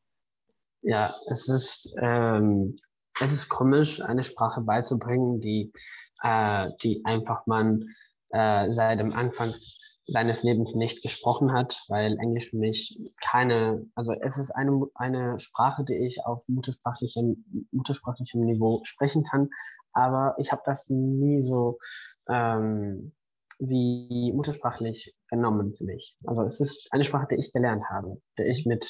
Ja, 0.81 1.15
es 1.29 1.47
ist, 1.47 1.95
ähm, 1.99 2.75
es 3.19 3.31
ist 3.31 3.49
komisch, 3.49 4.01
eine 4.01 4.23
Sprache 4.23 4.61
beizubringen, 4.61 5.39
die, 5.41 5.71
äh, 6.23 6.69
die 6.83 7.01
einfach 7.05 7.45
man 7.45 7.85
äh, 8.29 8.71
seit 8.71 8.99
dem 8.99 9.13
Anfang 9.13 9.53
seines 10.07 10.41
Lebens 10.43 10.73
nicht 10.73 11.03
gesprochen 11.03 11.51
hat, 11.51 11.83
weil 11.89 12.17
Englisch 12.17 12.49
für 12.49 12.57
mich 12.57 12.97
keine, 13.21 13.85
also 13.93 14.13
es 14.13 14.37
ist 14.37 14.51
eine, 14.51 14.87
eine 14.95 15.39
Sprache, 15.39 15.83
die 15.83 16.05
ich 16.05 16.25
auf 16.25 16.43
muttersprachlichem, 16.47 17.67
muttersprachlichem 17.71 18.41
Niveau 18.45 18.81
sprechen 18.83 19.23
kann, 19.23 19.49
aber 19.91 20.35
ich 20.37 20.51
habe 20.51 20.61
das 20.65 20.89
nie 20.89 21.41
so 21.41 21.77
ähm, 22.29 23.11
wie 23.59 24.31
muttersprachlich 24.33 25.15
genommen 25.29 25.73
für 25.75 25.83
mich. 25.83 26.17
Also 26.25 26.43
es 26.43 26.59
ist 26.59 26.87
eine 26.91 27.03
Sprache, 27.03 27.27
die 27.31 27.35
ich 27.35 27.51
gelernt 27.51 27.83
habe, 27.89 28.21
die 28.37 28.43
ich 28.43 28.65
mit, 28.65 28.89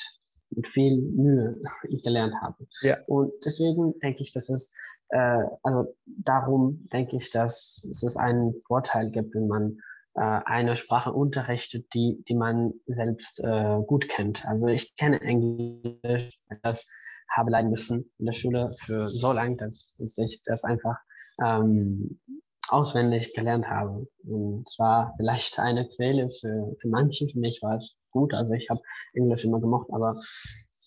mit 0.51 0.67
viel 0.67 1.01
Mühe 1.01 1.59
gelernt 2.03 2.35
habe. 2.41 2.67
Ja. 2.81 2.97
Und 3.07 3.31
deswegen 3.43 3.97
denke 3.99 4.21
ich, 4.21 4.33
dass 4.33 4.49
es, 4.49 4.71
äh, 5.09 5.43
also 5.63 5.95
darum 6.05 6.87
denke 6.91 7.15
ich, 7.15 7.31
dass 7.31 7.87
es 7.89 8.17
einen 8.17 8.53
Vorteil 8.67 9.09
gibt, 9.09 9.33
wenn 9.33 9.47
man 9.47 9.77
eine 10.19 10.75
Sprache 10.75 11.13
unterrichtet, 11.13 11.93
die, 11.93 12.23
die 12.27 12.35
man 12.35 12.73
selbst 12.87 13.39
äh, 13.39 13.77
gut 13.85 14.09
kennt. 14.09 14.45
Also 14.45 14.67
ich 14.67 14.95
kenne 14.95 15.21
Englisch, 15.21 16.39
das 16.63 16.87
habe 17.29 17.51
leiden 17.51 17.69
müssen 17.69 18.11
in 18.17 18.25
der 18.25 18.33
Schule 18.33 18.75
für 18.85 19.09
so 19.09 19.31
lange, 19.31 19.57
dass, 19.57 19.93
dass 19.99 20.17
ich 20.17 20.41
das 20.45 20.63
einfach 20.63 20.95
ähm, 21.43 22.19
auswendig 22.67 23.33
gelernt 23.33 23.67
habe. 23.67 24.07
Und 24.23 24.67
zwar 24.69 25.13
vielleicht 25.17 25.59
eine 25.59 25.87
Quelle 25.87 26.29
für, 26.29 26.75
für 26.79 26.87
manche, 26.87 27.27
für 27.27 27.39
mich 27.39 27.61
war 27.61 27.77
es 27.77 27.95
gut, 28.11 28.33
also 28.33 28.53
ich 28.53 28.69
habe 28.69 28.81
Englisch 29.13 29.45
immer 29.45 29.59
gemocht, 29.59 29.89
aber 29.91 30.19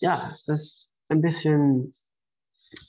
ja, 0.00 0.30
es 0.34 0.48
ist 0.48 0.90
ein 1.08 1.20
bisschen, 1.20 1.92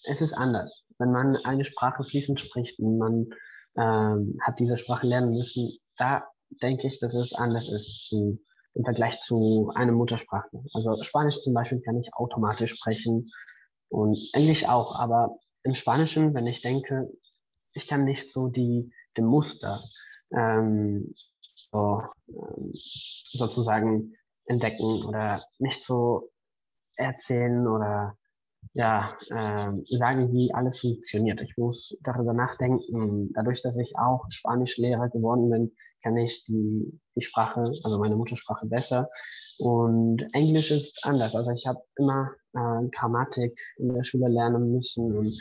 es 0.06 0.22
ist 0.22 0.34
anders. 0.34 0.84
Wenn 0.98 1.12
man 1.12 1.36
eine 1.38 1.64
Sprache 1.64 2.04
fließend 2.04 2.40
spricht 2.40 2.80
und 2.80 2.98
man 2.98 3.28
ähm, 3.78 4.38
hat 4.42 4.60
diese 4.60 4.78
Sprache 4.78 5.08
lernen 5.08 5.32
müssen, 5.32 5.78
da 6.02 6.24
denke 6.62 6.88
ich, 6.88 7.00
dass 7.00 7.14
es 7.14 7.34
anders 7.34 7.72
ist 7.72 8.08
zu, 8.10 8.40
im 8.74 8.84
Vergleich 8.84 9.22
zu 9.22 9.72
einem 9.76 9.96
Muttersprachler. 9.96 10.64
Also 10.74 11.02
Spanisch 11.04 11.42
zum 11.42 11.54
Beispiel 11.54 11.82
kann 11.82 12.00
ich 12.00 12.14
automatisch 12.14 12.76
sprechen 12.76 13.30
und 13.90 14.18
Englisch 14.34 14.66
auch, 14.68 15.00
aber 15.00 15.38
im 15.64 15.76
Spanischen, 15.76 16.34
wenn 16.34 16.48
ich 16.48 16.62
denke, 16.62 17.12
ich 17.74 17.88
kann 17.88 18.04
nicht 18.04 18.32
so 18.32 18.48
die, 18.48 18.92
die 19.16 19.22
Muster 19.22 19.80
ähm, 20.36 21.14
so, 21.72 22.02
ähm, 22.30 22.74
sozusagen 22.74 24.16
entdecken 24.46 25.06
oder 25.06 25.46
nicht 25.60 25.84
so 25.84 26.32
erzählen 26.96 27.68
oder 27.68 28.18
ja, 28.74 29.18
äh, 29.30 29.98
sagen, 29.98 30.32
wie 30.34 30.54
alles 30.54 30.80
funktioniert. 30.80 31.42
Ich 31.42 31.58
muss 31.58 31.98
darüber 32.02 32.34
nachdenken. 32.34 33.32
Dadurch, 33.34 33.62
dass 33.62 33.78
ich 33.78 33.98
auch 33.98 34.26
Spanischlehrer 34.30 35.10
geworden 35.10 35.50
bin, 35.50 35.76
kann 36.04 36.18
ich 36.18 36.44
die, 36.46 37.00
die 37.16 37.22
Sprache, 37.22 37.72
also 37.84 38.00
meine 38.00 38.16
Muttersprache 38.16 38.68
besser. 38.68 39.08
Und 39.58 40.24
Englisch 40.34 40.72
ist 40.72 41.00
anders. 41.04 41.36
Also 41.36 41.52
ich 41.52 41.68
habe 41.68 41.80
immer 41.98 42.32
äh, 42.54 42.88
Grammatik 42.92 43.60
in 43.78 43.94
der 43.94 44.04
Schule 44.04 44.30
lernen 44.30 44.72
müssen 44.72 45.18
und 45.18 45.38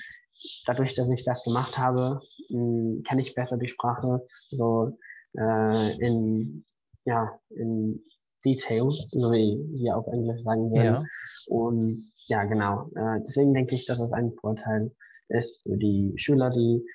dadurch, 0.67 0.95
dass 0.95 1.11
ich 1.11 1.25
das 1.25 1.45
gemacht 1.45 1.79
habe, 1.79 2.21
mh, 2.49 3.03
kann 3.07 3.19
ich 3.19 3.35
besser 3.35 3.59
die 3.59 3.69
Sprache 3.69 4.27
so 4.49 4.99
äh, 5.39 5.97
in 5.99 6.65
ja 7.05 7.39
in 7.51 8.03
Detail, 8.45 8.91
so 9.13 9.33
wie 9.33 9.59
wir 9.81 9.97
auf 9.97 10.07
Englisch 10.09 10.43
sagen 10.43 10.71
würden. 10.71 10.85
Ja. 10.85 11.05
Und 11.47 12.13
ja, 12.31 12.45
genau. 12.45 12.89
Äh, 12.95 13.21
deswegen 13.23 13.53
denke 13.53 13.75
ich, 13.75 13.87
dass 13.87 13.99
es 13.99 14.13
ein 14.13 14.33
Vorteil 14.41 14.93
ist 15.29 15.61
für 15.63 15.77
die 15.77 16.13
Schüler, 16.17 16.51
die 16.51 16.87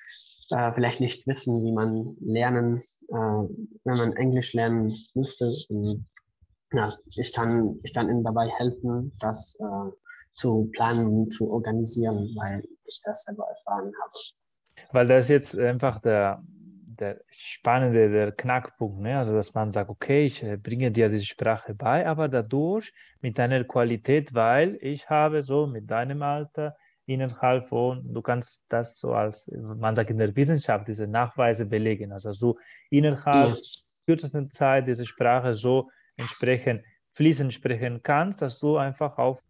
äh, 0.50 0.72
vielleicht 0.72 1.00
nicht 1.00 1.26
wissen, 1.26 1.62
wie 1.62 1.72
man 1.72 2.16
lernen, 2.20 2.76
äh, 3.08 3.14
wenn 3.84 3.96
man 3.98 4.12
Englisch 4.14 4.54
lernen 4.54 4.96
müsste. 5.14 5.54
Und, 5.68 6.06
ja, 6.72 6.96
ich 7.14 7.34
kann, 7.34 7.78
ich 7.82 7.92
kann 7.92 8.08
ihnen 8.08 8.24
dabei 8.24 8.48
helfen, 8.48 9.12
das 9.20 9.58
äh, 9.60 9.90
zu 10.32 10.70
planen, 10.72 11.30
zu 11.30 11.50
organisieren, 11.50 12.30
weil 12.34 12.64
ich 12.86 13.00
das 13.04 13.24
selber 13.24 13.46
erfahren 13.46 13.92
habe. 14.02 14.88
Weil 14.92 15.08
das 15.08 15.28
jetzt 15.28 15.58
einfach 15.58 16.00
der, 16.00 16.42
der 16.96 17.20
spannende, 17.28 18.10
der 18.10 18.32
Knackpunkt, 18.32 19.00
ne? 19.00 19.18
also 19.18 19.34
dass 19.34 19.54
man 19.54 19.70
sagt, 19.70 19.90
okay, 19.90 20.24
ich 20.26 20.42
äh, 20.42 20.56
bringe 20.56 20.90
dir 20.90 21.08
diese 21.08 21.24
Sprache 21.24 21.74
bei, 21.74 22.06
aber 22.06 22.28
dadurch 22.28 22.92
mit 23.20 23.38
einer 23.38 23.64
Qualität, 23.64 24.34
weil 24.34 24.78
ich 24.80 25.08
habe 25.08 25.42
so 25.42 25.66
mit 25.66 25.90
deinem 25.90 26.22
Alter 26.22 26.76
innerhalb 27.06 27.68
von, 27.68 28.12
du 28.12 28.20
kannst 28.20 28.64
das 28.68 28.98
so 28.98 29.12
als, 29.12 29.50
man 29.56 29.94
sagt 29.94 30.10
in 30.10 30.18
der 30.18 30.34
Wissenschaft, 30.34 30.88
diese 30.88 31.06
Nachweise 31.06 31.64
belegen, 31.66 32.12
also 32.12 32.30
dass 32.30 32.38
du 32.38 32.58
innerhalb 32.90 33.50
ja. 33.50 33.56
kürzesten 34.06 34.50
Zeit 34.50 34.88
diese 34.88 35.06
Sprache 35.06 35.54
so 35.54 35.88
entsprechend 36.16 36.82
fließend 37.14 37.52
sprechen 37.52 38.02
kannst, 38.02 38.42
dass 38.42 38.58
du 38.58 38.76
einfach 38.76 39.18
auf 39.18 39.40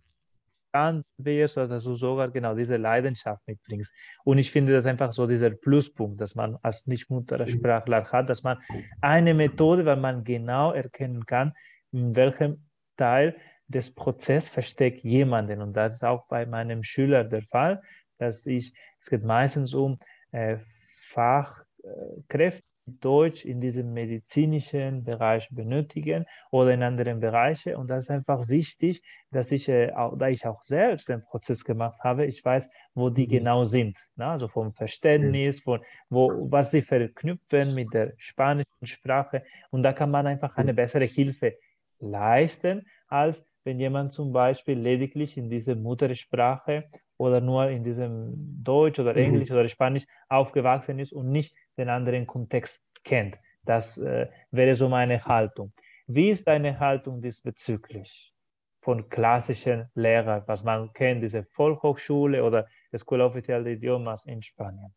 bekannt 0.76 1.06
wirst 1.18 1.56
oder 1.56 1.68
dass 1.68 1.84
du 1.84 1.94
sogar 1.94 2.30
genau 2.30 2.54
diese 2.54 2.76
Leidenschaft 2.76 3.46
mitbringst. 3.46 3.92
Und 4.24 4.38
ich 4.38 4.50
finde 4.50 4.72
das 4.72 4.86
einfach 4.86 5.12
so 5.12 5.26
dieser 5.26 5.50
Pluspunkt, 5.50 6.20
dass 6.20 6.34
man 6.34 6.56
als 6.62 6.86
Nicht-Muttersprachler 6.86 8.04
hat, 8.12 8.28
dass 8.28 8.42
man 8.42 8.58
eine 9.00 9.34
Methode, 9.34 9.84
weil 9.86 9.96
man 9.96 10.24
genau 10.24 10.72
erkennen 10.72 11.24
kann, 11.24 11.52
in 11.92 12.14
welchem 12.14 12.68
Teil 12.96 13.36
des 13.68 13.94
Prozesses 13.94 14.50
versteckt 14.50 15.02
jemanden. 15.02 15.60
Und 15.62 15.72
das 15.72 15.94
ist 15.94 16.04
auch 16.04 16.26
bei 16.28 16.46
meinem 16.46 16.82
Schüler 16.82 17.24
der 17.24 17.42
Fall, 17.42 17.80
dass 18.18 18.46
ich, 18.46 18.72
es 19.00 19.08
geht 19.08 19.24
meistens 19.24 19.74
um 19.74 19.98
äh, 20.32 20.58
Fachkräfte, 20.92 22.62
Deutsch 22.86 23.44
in 23.44 23.60
diesem 23.60 23.92
medizinischen 23.92 25.02
Bereich 25.02 25.48
benötigen 25.50 26.24
oder 26.50 26.72
in 26.72 26.82
anderen 26.82 27.18
Bereichen. 27.18 27.74
Und 27.74 27.90
das 27.90 28.04
ist 28.04 28.10
einfach 28.10 28.48
wichtig, 28.48 29.02
dass 29.30 29.50
ich, 29.50 29.68
äh, 29.68 29.92
auch, 29.92 30.16
da 30.16 30.28
ich 30.28 30.46
auch 30.46 30.62
selbst 30.62 31.08
den 31.08 31.22
Prozess 31.22 31.64
gemacht 31.64 32.00
habe, 32.04 32.26
ich 32.26 32.44
weiß, 32.44 32.70
wo 32.94 33.10
die 33.10 33.26
mhm. 33.26 33.30
genau 33.30 33.64
sind. 33.64 33.96
Ne? 34.14 34.26
Also 34.26 34.46
vom 34.48 34.72
Verständnis, 34.72 35.60
von 35.60 35.80
wo, 36.08 36.48
was 36.50 36.70
sie 36.70 36.82
verknüpfen 36.82 37.74
mit 37.74 37.92
der 37.92 38.12
spanischen 38.18 38.86
Sprache. 38.86 39.42
Und 39.70 39.82
da 39.82 39.92
kann 39.92 40.10
man 40.10 40.26
einfach 40.26 40.56
eine 40.56 40.74
bessere 40.74 41.06
Hilfe 41.06 41.54
leisten, 41.98 42.86
als 43.08 43.44
wenn 43.64 43.80
jemand 43.80 44.12
zum 44.12 44.32
Beispiel 44.32 44.78
lediglich 44.78 45.36
in 45.36 45.50
dieser 45.50 45.74
Muttersprache 45.74 46.84
oder 47.18 47.40
nur 47.40 47.68
in 47.68 47.82
diesem 47.82 48.62
Deutsch 48.62 49.00
oder 49.00 49.12
mhm. 49.12 49.24
Englisch 49.24 49.50
oder 49.50 49.66
Spanisch 49.66 50.04
aufgewachsen 50.28 50.98
ist 51.00 51.12
und 51.12 51.30
nicht 51.30 51.54
den 51.76 51.88
anderen 51.88 52.26
Kontext 52.26 52.82
kennt. 53.04 53.36
Das 53.64 53.98
äh, 53.98 54.28
wäre 54.50 54.74
so 54.74 54.88
meine 54.88 55.24
Haltung. 55.24 55.72
Wie 56.06 56.30
ist 56.30 56.46
deine 56.46 56.78
Haltung 56.78 57.20
diesbezüglich 57.20 58.32
von 58.80 59.08
klassischen 59.08 59.90
Lehrern, 59.94 60.44
was 60.46 60.62
man 60.62 60.92
kennt, 60.92 61.22
diese 61.22 61.44
Volkshochschule 61.44 62.44
oder 62.44 62.68
Escuela 62.92 63.26
Oficial 63.26 63.64
de 63.64 63.74
Idiomas 63.74 64.24
in 64.26 64.42
Spanien? 64.42 64.94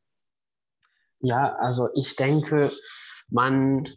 Ja, 1.22 1.56
also 1.56 1.90
ich 1.96 2.16
denke, 2.16 2.72
man, 3.30 3.88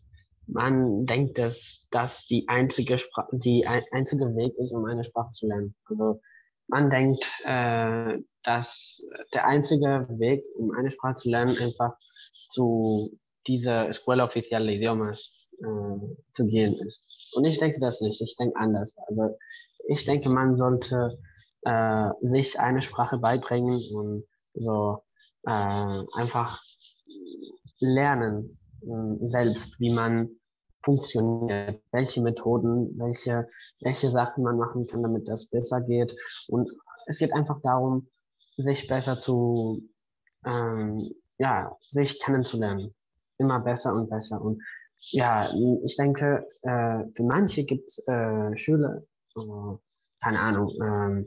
man 0.47 1.05
denkt, 1.05 1.39
dass 1.39 1.87
das 1.91 2.27
die 2.27 2.49
einzige, 2.49 2.99
Spra 2.99 3.29
die 3.33 3.67
ein, 3.67 3.85
einzige 3.93 4.35
Weg 4.35 4.55
ist, 4.57 4.73
um 4.73 4.87
eine 4.87 5.05
Sprache 5.05 5.31
zu 5.31 5.47
lernen. 5.47 5.75
Also 5.85 6.21
man 6.69 6.91
denkt, 6.91 7.25
äh, 7.45 8.19
dass 8.45 9.03
der 9.35 9.47
einzige 9.47 10.07
Weg, 10.19 10.45
um 10.57 10.73
eine 10.73 10.91
Sprache 10.91 11.17
zu 11.17 11.31
lernen, 11.31 11.57
einfach 11.59 11.95
zu 12.51 13.19
dieser 13.47 13.89
Escuela 13.89 14.25
Oficial 14.25 14.67
de 14.67 14.77
Idiomas 14.77 15.49
äh, 15.59 16.17
zu 16.31 16.47
gehen 16.47 16.75
ist. 16.87 17.07
Und 17.35 17.45
ich 17.45 17.59
denke 17.59 17.79
das 17.81 18.01
nicht. 18.01 18.21
Ich 18.21 18.37
denke 18.37 18.57
anders. 18.57 18.95
Also 19.07 19.37
ich 19.89 20.05
denke, 20.05 20.29
man 20.29 20.57
sollte 20.57 21.19
äh, 21.63 22.11
sich 22.21 22.59
eine 22.61 22.83
Sprache 22.83 23.19
beibringen 23.19 23.81
und 23.95 24.25
so 24.55 25.03
äh, 25.45 26.03
einfach 26.13 26.63
lernen 27.81 28.59
äh, 28.83 29.27
selbst, 29.27 29.81
wie 29.81 29.93
man 29.93 30.31
funktioniert, 30.85 31.83
welche 31.93 32.23
Methoden, 32.23 32.99
welche, 32.99 33.49
welche 33.81 34.11
Sachen 34.11 34.45
man 34.45 34.57
machen 34.57 34.87
kann, 34.87 35.03
damit 35.03 35.29
das 35.29 35.47
besser 35.47 35.81
geht. 35.81 36.17
Und 36.49 36.71
es 37.07 37.19
geht 37.19 37.33
einfach 37.33 37.61
darum, 37.63 38.09
sich 38.57 38.87
besser 38.89 39.17
zu, 39.17 39.89
ähm, 40.45 41.13
ja, 41.39 41.77
sich 41.89 42.21
kennenzulernen. 42.21 42.95
Immer 43.39 43.61
besser 43.61 43.95
und 43.95 44.11
besser. 44.11 44.41
Und 44.41 44.63
ja, 45.11 45.53
ich 45.85 45.97
denke, 45.97 46.47
äh, 46.63 47.05
für 47.15 47.23
manche 47.25 47.65
gibt 47.65 47.89
es 47.89 48.07
äh, 48.07 48.57
Schüler, 48.57 49.03
äh, 49.37 49.77
keine 50.23 50.41
Ahnung, 50.41 50.71
äh, 50.81 51.27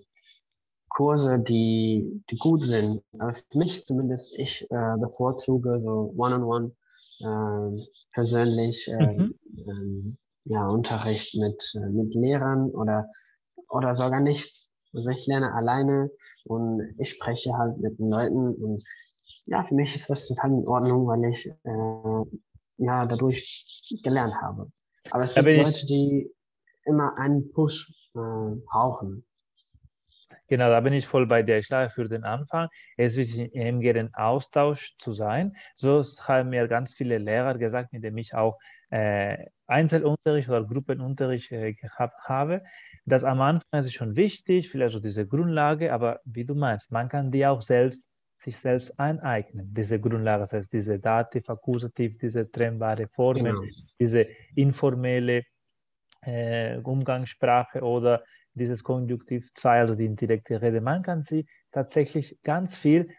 Kurse, 0.89 1.39
die, 1.39 2.23
die 2.29 2.37
gut 2.37 2.63
sind. 2.63 3.03
Aber 3.19 3.33
für 3.33 3.57
mich 3.57 3.85
zumindest, 3.85 4.33
ich 4.37 4.65
äh, 4.71 4.97
bevorzuge 4.97 5.81
so 5.81 6.13
One-on-One, 6.15 6.67
-on 6.67 6.71
-one, 6.71 6.75
äh, 7.19 7.86
persönlich 8.12 8.89
mhm. 8.91 9.36
ähm, 9.58 10.17
ja, 10.45 10.67
Unterricht 10.67 11.36
mit, 11.36 11.73
äh, 11.75 11.89
mit 11.89 12.13
Lehrern 12.15 12.69
oder, 12.71 13.10
oder 13.69 13.95
sogar 13.95 14.21
nichts. 14.21 14.71
Also 14.93 15.10
ich 15.10 15.28
lerne 15.28 15.54
alleine 15.54 16.10
und 16.45 16.95
ich 16.97 17.10
spreche 17.10 17.58
halt 17.58 17.78
mit 17.80 17.99
den 17.99 18.10
Leuten 18.10 18.54
und 18.56 18.84
ja, 19.45 19.63
für 19.63 19.75
mich 19.75 19.95
ist 19.95 20.10
das 20.10 20.28
total 20.28 20.51
in 20.51 20.67
Ordnung, 20.67 21.08
weil 21.08 21.25
ich 21.25 21.47
äh, 21.47 22.38
ja 22.78 23.06
dadurch 23.06 23.99
gelernt 24.04 24.36
habe. 24.41 24.71
Aber 25.12 25.23
es 25.23 25.36
gibt 25.36 25.45
Leute, 25.45 25.86
die 25.86 26.32
immer 26.86 27.17
einen 27.17 27.51
Push 27.51 27.93
äh, 28.15 28.56
brauchen. 28.65 29.25
Genau, 30.47 30.69
da 30.69 30.79
bin 30.79 30.93
ich 30.93 31.08
voll 31.08 31.25
bei 31.25 31.41
dir. 31.41 31.58
Ich 31.58 31.67
glaube, 31.67 31.89
für 31.89 32.08
den 32.08 32.23
Anfang 32.23 32.67
es 32.97 33.17
ist 33.17 33.38
wichtig, 33.38 33.55
im 33.55 33.81
engen 33.81 34.13
Austausch 34.13 34.95
zu 34.99 35.12
sein. 35.12 35.55
So 35.75 36.03
haben 36.21 36.49
mir 36.49 36.67
ganz 36.67 36.93
viele 36.93 37.17
Lehrer 37.17 37.58
gesagt, 37.58 37.93
mit 37.93 38.03
denen 38.03 38.17
ich 38.17 38.34
auch 38.36 38.60
äh, 38.89 39.45
Einzelunterricht 39.67 40.49
oder 40.49 40.63
Gruppenunterricht 40.63 41.51
äh, 41.51 41.73
gehabt 41.73 42.19
habe, 42.23 42.62
dass 43.05 43.23
am 43.23 43.41
Anfang 43.41 43.79
ist 43.79 43.88
es 43.88 43.93
schon 43.93 44.15
wichtig, 44.15 44.69
vielleicht 44.69 44.93
so 44.93 44.99
diese 44.99 45.25
Grundlage, 45.27 45.91
aber 45.91 46.19
wie 46.25 46.45
du 46.45 46.53
meinst, 46.53 46.91
man 46.91 47.10
kann 47.10 47.31
die 47.31 47.45
auch 47.45 47.62
selbst 47.62 48.08
sich 48.38 48.58
selbst 48.58 48.99
aneignen, 48.99 49.73
diese 49.73 49.99
Grundlage, 49.99 50.41
das 50.41 50.53
heißt 50.53 50.71
diese 50.71 50.99
Dativ, 50.99 51.49
Akkusativ, 51.49 52.17
diese 52.17 52.49
trennbare 52.51 53.08
Formen, 53.08 53.55
genau. 53.55 53.63
diese 53.99 54.27
informelle 54.55 55.43
äh, 56.21 56.77
Umgangssprache 56.77 57.81
oder 57.81 58.23
dieses 58.55 58.83
Konjunktiv 58.83 59.53
2, 59.53 59.79
also 59.79 59.95
die 59.95 60.05
indirekte 60.05 60.61
Rede. 60.61 60.81
Man 60.81 61.03
kann 61.03 61.23
sie 61.23 61.45
tatsächlich 61.71 62.37
ganz 62.43 62.77
viel 62.77 63.09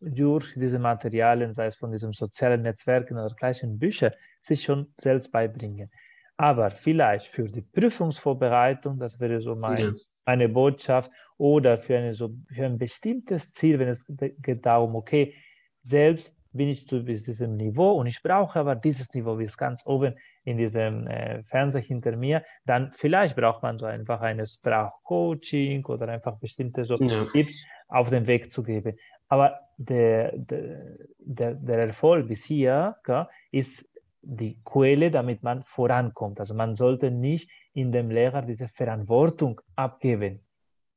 durch 0.00 0.54
diese 0.54 0.78
Materialien, 0.78 1.52
sei 1.52 1.66
es 1.66 1.76
von 1.76 1.92
diesen 1.92 2.12
sozialen 2.12 2.62
Netzwerken 2.62 3.16
oder 3.16 3.34
gleichen 3.34 3.78
Büchern, 3.78 4.12
sich 4.42 4.64
schon 4.64 4.92
selbst 4.98 5.30
beibringen. 5.30 5.90
Aber 6.36 6.70
vielleicht 6.70 7.28
für 7.28 7.44
die 7.44 7.62
Prüfungsvorbereitung, 7.62 8.98
das 8.98 9.20
wäre 9.20 9.40
so 9.40 9.54
mein, 9.54 9.94
meine 10.26 10.48
Botschaft, 10.48 11.12
oder 11.36 11.78
für, 11.78 11.96
eine, 11.96 12.14
so, 12.14 12.34
für 12.52 12.64
ein 12.64 12.78
bestimmtes 12.78 13.52
Ziel, 13.52 13.78
wenn 13.78 13.88
es 13.88 14.04
geht 14.08 14.66
darum, 14.66 14.96
okay, 14.96 15.34
selbst 15.82 16.34
bin 16.52 16.68
ich 16.68 16.86
zu 16.86 17.02
diesem 17.02 17.56
Niveau 17.56 17.92
und 17.92 18.06
ich 18.06 18.22
brauche 18.22 18.58
aber 18.60 18.74
dieses 18.74 19.12
Niveau, 19.14 19.38
wie 19.38 19.44
es 19.44 19.56
ganz 19.56 19.86
oben 19.86 20.14
in 20.44 20.58
diesem 20.58 21.06
äh, 21.06 21.42
Fernseher 21.42 21.82
hinter 21.82 22.16
mir, 22.16 22.42
dann 22.64 22.92
vielleicht 22.92 23.36
braucht 23.36 23.62
man 23.62 23.78
so 23.78 23.86
einfach 23.86 24.20
ein 24.20 24.44
Sprachcoaching 24.46 25.84
oder 25.86 26.08
einfach 26.08 26.38
bestimmte 26.38 26.84
so 26.84 26.96
ja. 26.96 27.24
Tipps 27.32 27.64
auf 27.88 28.10
den 28.10 28.26
Weg 28.26 28.52
zu 28.52 28.62
geben. 28.62 28.96
Aber 29.28 29.60
der, 29.76 30.36
der, 30.36 30.96
der, 31.18 31.54
der 31.54 31.78
Erfolg 31.78 32.28
bis 32.28 32.44
hier 32.44 32.96
ja, 33.06 33.28
ist 33.50 33.88
die 34.22 34.60
Quelle, 34.64 35.10
damit 35.10 35.42
man 35.42 35.62
vorankommt. 35.62 36.38
Also 36.38 36.54
man 36.54 36.76
sollte 36.76 37.10
nicht 37.10 37.50
in 37.72 37.92
dem 37.92 38.10
Lehrer 38.10 38.42
diese 38.42 38.68
Verantwortung 38.68 39.60
abgeben. 39.74 40.40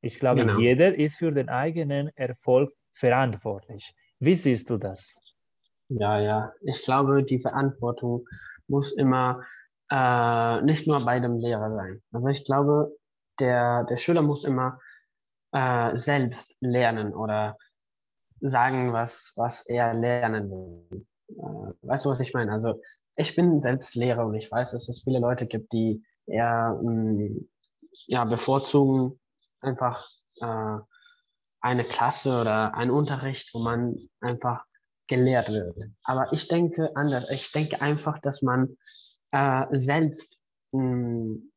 Ich 0.02 0.20
glaube, 0.20 0.42
genau. 0.42 0.60
jeder 0.60 0.94
ist 0.94 1.18
für 1.18 1.32
den 1.32 1.50
eigenen 1.50 2.10
Erfolg 2.16 2.72
verantwortlich. 2.92 3.96
Wie 4.20 4.36
siehst 4.36 4.70
du 4.70 4.78
das? 4.78 5.18
Ja, 5.90 6.20
ja. 6.20 6.54
Ich 6.62 6.84
glaube, 6.84 7.24
die 7.24 7.40
Verantwortung 7.40 8.28
muss 8.68 8.92
immer 8.94 9.44
äh, 9.92 10.62
nicht 10.62 10.88
nur 10.88 11.04
bei 11.06 11.20
dem 11.20 11.38
Lehrer 11.38 11.76
sein. 11.76 12.02
Also 12.12 12.28
ich 12.30 12.46
glaube, 12.46 12.96
der, 13.40 13.84
der 13.84 13.98
Schüler 13.98 14.22
muss 14.22 14.44
immer 14.44 14.80
äh, 15.52 15.96
selbst 15.96 16.56
lernen 16.60 17.14
oder 17.14 17.58
sagen, 18.42 18.94
was, 18.94 19.34
was 19.36 19.66
er 19.68 19.94
lernen 19.94 20.50
will. 20.50 21.06
Äh, 21.30 21.88
weißt 21.88 22.06
du, 22.06 22.10
was 22.10 22.20
ich 22.20 22.34
meine? 22.34 22.52
Also 22.52 22.82
ich 23.16 23.36
bin 23.36 23.60
selbst 23.60 23.96
Lehrer 23.96 24.26
und 24.26 24.36
ich 24.36 24.52
weiß, 24.52 24.72
dass 24.72 24.90
es 24.90 25.04
viele 25.04 25.20
Leute 25.20 25.48
gibt, 25.48 25.72
die 25.72 26.04
eher 26.26 26.80
mh, 26.82 26.92
mm, 26.92 27.50
ja, 28.08 28.26
bevorzugen 28.26 29.20
einfach 29.62 30.10
äh, 30.42 30.78
eine 31.62 31.84
Klasse 31.84 32.42
oder 32.42 32.76
einen 32.76 32.92
Unterricht, 32.92 33.54
wo 33.54 33.60
man 33.60 33.96
einfach 34.20 34.66
gelehrt 35.08 35.50
wird. 35.50 35.78
Aber 36.04 36.32
ich 36.32 36.48
denke 36.48 36.96
anders. 36.96 37.30
Ich 37.30 37.52
denke 37.52 37.82
einfach, 37.82 38.20
dass 38.20 38.42
man 38.42 38.78
äh, 39.32 39.66
selbst 39.72 40.38
mh, 40.72 40.84
mm, 40.84 41.52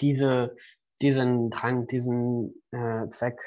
diese, 0.00 0.56
diesen 1.00 1.50
Drang, 1.50 1.86
diesen 1.86 2.54
äh, 2.72 3.08
Zweck 3.08 3.40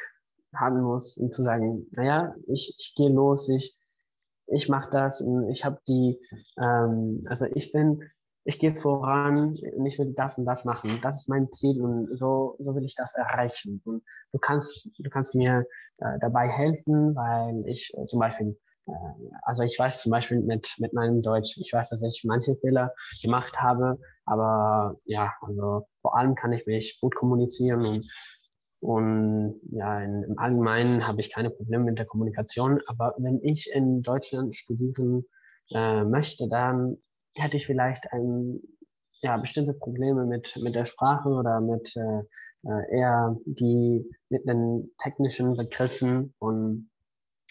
haben 0.55 0.81
muss, 0.81 1.17
um 1.17 1.31
zu 1.31 1.43
sagen, 1.43 1.87
naja, 1.91 2.35
ich, 2.47 2.75
ich 2.77 2.93
gehe 2.95 3.09
los, 3.09 3.49
ich, 3.49 3.75
ich 4.47 4.69
mache 4.69 4.89
das 4.91 5.21
und 5.21 5.49
ich 5.49 5.65
habe 5.65 5.79
die, 5.87 6.19
ähm, 6.57 7.21
also 7.27 7.45
ich 7.53 7.71
bin, 7.71 8.03
ich 8.45 8.59
gehe 8.59 8.75
voran 8.75 9.57
und 9.75 9.85
ich 9.85 9.97
will 9.99 10.13
das 10.13 10.37
und 10.37 10.45
das 10.45 10.65
machen. 10.65 10.99
Das 11.01 11.21
ist 11.21 11.29
mein 11.29 11.51
Ziel 11.51 11.81
und 11.81 12.15
so, 12.17 12.55
so 12.59 12.75
will 12.75 12.83
ich 12.83 12.95
das 12.95 13.15
erreichen. 13.15 13.81
Und 13.85 14.03
du 14.31 14.39
kannst, 14.39 14.89
du 14.97 15.09
kannst 15.09 15.33
mir 15.33 15.65
äh, 15.99 16.19
dabei 16.19 16.49
helfen, 16.49 17.15
weil 17.15 17.63
ich 17.67 17.93
äh, 17.95 18.03
zum 18.03 18.19
Beispiel 18.19 18.59
also 19.43 19.63
ich 19.63 19.77
weiß 19.77 20.01
zum 20.01 20.11
Beispiel 20.11 20.41
mit, 20.41 20.67
mit 20.79 20.93
meinem 20.93 21.21
Deutsch, 21.21 21.57
ich 21.57 21.71
weiß, 21.71 21.89
dass 21.89 22.03
ich 22.03 22.23
manche 22.25 22.55
Fehler 22.57 22.93
gemacht 23.21 23.57
habe, 23.57 23.99
aber 24.25 24.97
ja, 25.05 25.33
also 25.41 25.87
vor 26.01 26.17
allem 26.17 26.35
kann 26.35 26.53
ich 26.53 26.65
mich 26.65 26.99
gut 26.99 27.15
kommunizieren 27.15 27.85
und, 27.85 28.11
und 28.81 29.61
ja, 29.71 30.01
in, 30.01 30.23
im 30.23 30.37
Allgemeinen 30.37 31.07
habe 31.07 31.21
ich 31.21 31.31
keine 31.31 31.49
Probleme 31.49 31.85
mit 31.85 31.97
der 31.97 32.05
Kommunikation, 32.05 32.81
aber 32.87 33.15
wenn 33.17 33.39
ich 33.41 33.71
in 33.73 34.01
Deutschland 34.01 34.55
studieren 34.55 35.25
äh, 35.71 36.03
möchte, 36.03 36.47
dann 36.49 36.97
hätte 37.35 37.57
ich 37.57 37.65
vielleicht 37.65 38.11
ein, 38.11 38.59
ja, 39.21 39.37
bestimmte 39.37 39.73
Probleme 39.73 40.25
mit, 40.25 40.57
mit 40.61 40.75
der 40.75 40.83
Sprache 40.83 41.29
oder 41.29 41.61
mit 41.61 41.95
äh, 41.95 42.69
äh 42.69 42.97
eher 42.97 43.37
die 43.45 44.05
mit 44.29 44.45
den 44.45 44.91
technischen 44.97 45.55
Begriffen 45.55 46.33
und 46.39 46.89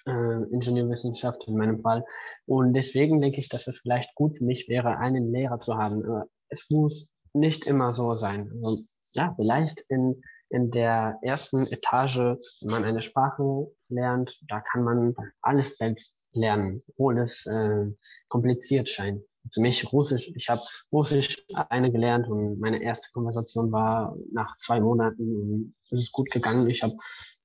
äh, 0.06 0.42
Ingenieurwissenschaft 0.52 1.46
in 1.48 1.56
meinem 1.56 1.80
Fall. 1.80 2.04
Und 2.46 2.74
deswegen 2.74 3.20
denke 3.20 3.40
ich, 3.40 3.48
dass 3.48 3.66
es 3.66 3.78
vielleicht 3.78 4.14
gut 4.14 4.36
für 4.36 4.44
mich 4.44 4.68
wäre, 4.68 4.98
einen 4.98 5.32
Lehrer 5.32 5.58
zu 5.58 5.76
haben. 5.76 6.02
Es 6.48 6.68
muss 6.70 7.10
nicht 7.32 7.66
immer 7.66 7.92
so 7.92 8.14
sein. 8.14 8.50
Also, 8.62 8.82
ja, 9.14 9.32
vielleicht 9.36 9.80
in, 9.88 10.22
in 10.50 10.70
der 10.70 11.18
ersten 11.22 11.66
Etage, 11.66 12.16
wenn 12.16 12.70
man 12.70 12.84
eine 12.84 13.02
Sprache 13.02 13.70
lernt, 13.88 14.38
da 14.48 14.60
kann 14.60 14.84
man 14.84 15.14
alles 15.40 15.76
selbst 15.76 16.26
lernen, 16.32 16.82
obwohl 16.88 17.18
es 17.18 17.46
äh, 17.46 17.86
kompliziert 18.28 18.88
scheint. 18.88 19.22
Für 19.52 19.60
mich 19.60 19.92
Russisch, 19.92 20.30
ich 20.34 20.48
habe 20.48 20.62
Russisch 20.92 21.44
eine 21.68 21.90
gelernt 21.90 22.28
und 22.28 22.60
meine 22.60 22.82
erste 22.82 23.10
Konversation 23.12 23.72
war 23.72 24.16
nach 24.32 24.56
zwei 24.58 24.80
Monaten 24.80 25.36
und 25.36 25.74
es 25.90 26.00
ist 26.00 26.12
gut 26.12 26.30
gegangen. 26.30 26.70
Ich 26.70 26.82
habe 26.82 26.94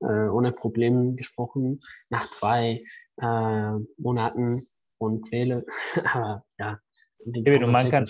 äh, 0.00 0.28
ohne 0.28 0.52
Probleme 0.52 1.14
gesprochen 1.14 1.80
nach 2.10 2.30
zwei 2.30 2.80
äh, 3.20 3.72
Monaten 3.96 4.62
und 4.98 5.30
wähle. 5.32 5.66
Aber 6.12 6.44
ja, 6.58 6.78
die 7.24 7.44
Eben, 7.46 7.70
man 7.70 7.90
kann 7.90 8.06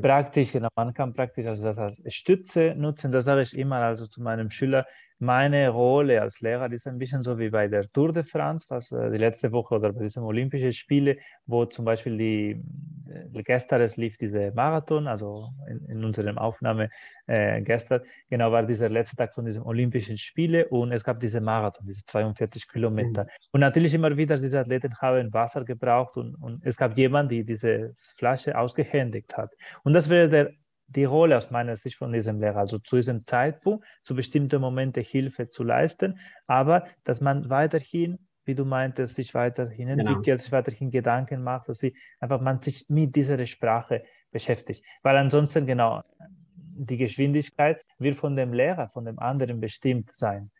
praktisch, 0.00 0.52
genau, 0.52 0.68
man 0.74 0.94
kann 0.94 1.12
praktisch 1.12 1.46
also 1.46 1.62
das 1.62 1.78
als 1.78 2.02
Stütze 2.08 2.74
nutzen. 2.76 3.12
Das 3.12 3.26
sage 3.26 3.42
ich 3.42 3.56
immer 3.56 3.76
also 3.76 4.06
zu 4.06 4.22
meinem 4.22 4.50
Schüler 4.50 4.86
meine 5.18 5.70
Rolle 5.70 6.20
als 6.20 6.40
Lehrer 6.40 6.70
ist 6.70 6.86
ein 6.86 6.98
bisschen 6.98 7.22
so 7.22 7.38
wie 7.38 7.48
bei 7.48 7.68
der 7.68 7.90
Tour 7.90 8.12
de 8.12 8.22
France, 8.22 8.66
was 8.68 8.92
äh, 8.92 9.10
die 9.10 9.18
letzte 9.18 9.50
Woche 9.52 9.74
oder 9.76 9.92
bei 9.92 10.02
diesen 10.02 10.22
Olympischen 10.22 10.72
Spielen, 10.72 11.18
wo 11.46 11.64
zum 11.64 11.84
Beispiel 11.84 12.18
die 12.18 12.62
äh, 13.08 13.42
gestern 13.42 13.80
es 13.80 13.96
lief 13.96 14.18
diese 14.18 14.52
Marathon, 14.52 15.06
also 15.06 15.48
in, 15.68 15.86
in 15.86 16.04
unserer 16.04 16.38
Aufnahme 16.40 16.90
äh, 17.26 17.62
gestern, 17.62 18.02
genau 18.28 18.52
war 18.52 18.62
dieser 18.64 18.88
letzte 18.88 19.16
Tag 19.16 19.32
von 19.34 19.46
diesen 19.46 19.62
Olympischen 19.62 20.18
Spielen 20.18 20.66
und 20.68 20.92
es 20.92 21.02
gab 21.02 21.18
diese 21.20 21.40
Marathon, 21.40 21.86
diese 21.86 22.04
42 22.04 22.68
Kilometer. 22.68 23.24
Mhm. 23.24 23.28
Und 23.52 23.60
natürlich 23.60 23.94
immer 23.94 24.16
wieder 24.16 24.36
diese 24.36 24.60
Athleten 24.60 24.94
haben 25.00 25.32
Wasser 25.32 25.64
gebraucht 25.64 26.16
und, 26.16 26.34
und 26.36 26.64
es 26.64 26.76
gab 26.76 26.96
jemanden, 26.96 27.34
der 27.34 27.44
diese 27.44 27.92
Flasche 28.18 28.58
ausgehändigt 28.58 29.36
hat. 29.36 29.52
Und 29.82 29.94
das 29.94 30.10
wäre 30.10 30.28
der 30.28 30.50
die 30.88 31.04
Rolle 31.04 31.36
aus 31.36 31.50
meiner 31.50 31.76
Sicht 31.76 31.96
von 31.96 32.12
diesem 32.12 32.40
Lehrer, 32.40 32.58
also 32.58 32.78
zu 32.78 32.96
diesem 32.96 33.24
Zeitpunkt, 33.24 33.84
zu 34.02 34.14
bestimmten 34.14 34.60
Momenten 34.60 35.02
Hilfe 35.02 35.48
zu 35.48 35.64
leisten, 35.64 36.18
aber 36.46 36.84
dass 37.04 37.20
man 37.20 37.50
weiterhin, 37.50 38.18
wie 38.44 38.54
du 38.54 38.64
meintest, 38.64 39.16
sich 39.16 39.34
weiterhin 39.34 39.88
genau. 39.88 40.00
entwickelt, 40.00 40.24
genau. 40.24 40.38
sich 40.38 40.52
weiterhin 40.52 40.90
Gedanken 40.90 41.42
macht, 41.42 41.68
dass 41.68 41.78
sie 41.78 41.96
einfach 42.20 42.40
man 42.40 42.60
sich 42.60 42.86
mit 42.88 43.16
dieser 43.16 43.44
Sprache 43.46 44.04
beschäftigt. 44.30 44.84
Weil 45.02 45.16
ansonsten 45.16 45.66
genau 45.66 46.02
die 46.78 46.98
Geschwindigkeit 46.98 47.84
wird 47.98 48.16
von 48.16 48.36
dem 48.36 48.52
Lehrer, 48.52 48.88
von 48.90 49.04
dem 49.04 49.18
anderen 49.18 49.60
bestimmt 49.60 50.10
sein. 50.12 50.50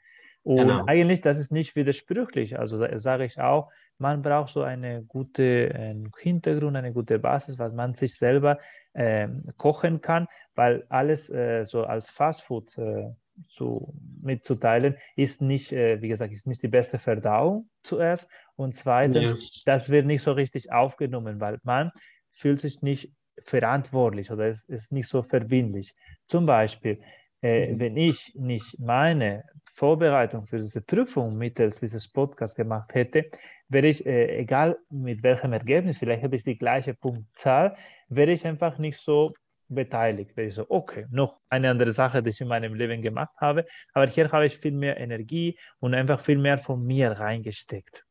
Und 0.42 0.58
genau. 0.58 0.84
eigentlich, 0.86 1.20
das 1.22 1.38
ist 1.38 1.50
nicht 1.50 1.74
widersprüchlich. 1.74 2.58
Also 2.58 2.84
sage 2.98 3.24
ich 3.24 3.40
auch, 3.40 3.70
man 3.98 4.22
braucht 4.22 4.52
so 4.52 4.62
eine 4.62 5.02
gute 5.04 5.72
äh, 5.74 5.94
Hintergrund, 6.18 6.76
eine 6.76 6.92
gute 6.92 7.18
Basis, 7.18 7.59
was 7.59 7.72
man 7.72 7.94
sich 7.94 8.16
selber 8.16 8.59
äh, 8.92 9.28
kochen 9.56 10.00
kann, 10.00 10.26
weil 10.54 10.85
alles 10.88 11.30
äh, 11.30 11.64
so 11.64 11.85
als 11.85 12.11
Fastfood 12.11 12.76
äh, 12.78 13.11
zu, 13.48 13.94
mitzuteilen, 14.22 14.96
ist 15.14 15.42
nicht, 15.42 15.72
äh, 15.72 16.00
wie 16.00 16.09
gesagt, 16.09 16.32
ist 16.32 16.46
nicht 16.46 16.62
die 16.62 16.68
beste 16.68 16.98
Verdauung 16.98 17.68
zuerst 17.82 18.28
und 18.56 18.74
zweitens, 18.74 19.32
ja. 19.32 19.62
das 19.66 19.90
wird 19.90 20.06
nicht 20.06 20.22
so 20.22 20.32
richtig 20.32 20.72
aufgenommen, 20.72 21.40
weil 21.40 21.59
man 21.62 21.92
fühlt 22.32 22.61
sich 22.61 22.82
nicht 22.82 23.12
verantwortlich 23.42 24.30
oder 24.30 24.46
es 24.46 24.64
ist 24.64 24.92
nicht 24.92 25.09
so 25.09 25.22
verbindlich. 25.22 25.94
Zum 26.26 26.46
Beispiel, 26.46 27.00
äh, 27.42 27.72
mhm. 27.72 27.80
wenn 27.80 27.96
ich 27.96 28.32
nicht 28.35 28.78
meine 28.78 29.44
Vorbereitung 29.66 30.46
für 30.46 30.59
diese 30.59 30.81
Prüfung 30.81 31.37
mittels 31.37 31.81
dieses 31.81 32.09
Podcasts 32.09 32.57
gemacht 32.57 32.94
hätte, 32.94 33.31
wäre 33.68 33.88
ich, 33.88 34.07
äh, 34.07 34.38
egal 34.38 34.79
mit 34.90 35.22
welchem 35.22 35.52
Ergebnis, 35.52 35.98
vielleicht 35.98 36.22
hätte 36.22 36.37
ich 36.37 36.44
die 36.44 36.59
gleiche 36.59 36.94
Punktzahl, 36.94 37.76
wäre 38.09 38.33
ich 38.33 38.46
einfach 38.46 38.79
nicht 38.79 38.98
so 38.98 39.33
beteiligt. 39.68 40.37
Wäre 40.37 40.48
ich 40.48 40.55
so, 40.55 40.66
okay, 40.68 41.07
noch 41.11 41.40
eine 41.48 41.70
andere 41.70 41.92
Sache, 41.92 42.22
die 42.22 42.31
ich 42.31 42.40
in 42.40 42.48
meinem 42.48 42.74
Leben 42.74 43.02
gemacht 43.02 43.35
habe, 43.38 43.66
aber 43.92 44.07
hier 44.07 44.31
habe 44.31 44.46
ich 44.46 44.57
viel 44.57 44.72
mehr 44.72 44.98
Energie 44.98 45.59
und 45.81 45.94
einfach 45.94 46.20
viel 46.20 46.38
mehr 46.38 46.59
von 46.59 46.85
mir 46.85 47.12
reingesteckt. 47.12 48.05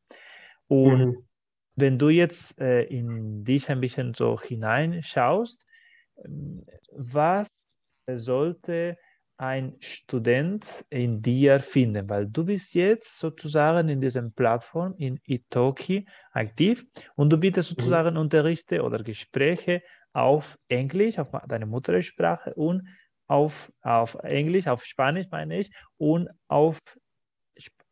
Und 0.67 1.05
mhm. 1.05 1.27
wenn 1.75 1.97
du 1.97 2.09
jetzt 2.09 2.59
äh, 2.59 2.83
in 2.83 3.43
dich 3.43 3.69
ein 3.69 3.79
bisschen 3.79 4.13
so 4.13 4.39
hineinschaust, 4.39 5.65
was 6.91 7.47
sollte 8.07 8.97
ein 9.37 9.75
Student 9.79 10.85
in 10.89 11.21
dir 11.21 11.59
finden, 11.59 12.09
weil 12.09 12.27
du 12.27 12.45
bist 12.45 12.73
jetzt 12.73 13.17
sozusagen 13.17 13.89
in 13.89 13.99
dieser 13.99 14.21
Plattform 14.29 14.95
in 14.97 15.19
Italki 15.25 16.07
aktiv 16.31 16.85
und 17.15 17.29
du 17.29 17.37
bietest 17.37 17.71
mhm. 17.71 17.75
sozusagen 17.75 18.13
mhm. 18.13 18.21
Unterrichte 18.21 18.81
oder 18.81 19.03
Gespräche 19.03 19.81
auf 20.13 20.57
Englisch, 20.69 21.19
auf 21.19 21.27
deine 21.47 21.65
Muttersprache 21.65 22.53
und 22.53 22.87
auf, 23.27 23.71
auf 23.81 24.15
Englisch, 24.23 24.67
auf 24.67 24.85
Spanisch 24.85 25.27
meine 25.31 25.59
ich 25.59 25.71
und 25.97 26.29
auf, 26.47 26.79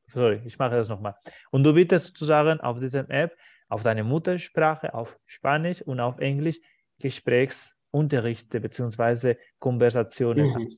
sorry, 0.08 0.41
ich 0.45 0.58
mache 0.58 0.75
das 0.75 0.88
nochmal. 0.88 1.15
Und 1.51 1.63
du 1.63 1.73
bietest 1.73 2.08
sozusagen 2.08 2.62
auf 2.62 2.79
dieser 2.79 3.10
App 3.10 3.36
auf 3.67 3.84
deine 3.84 4.03
Muttersprache, 4.03 4.93
auf 4.93 5.17
Spanisch 5.25 5.82
und 5.82 5.99
auf 5.99 6.19
Englisch 6.19 6.60
Gesprächsunterrichte 6.99 8.62
bzw. 8.62 9.36
Konversationen. 9.60 10.53
Mhm 10.53 10.77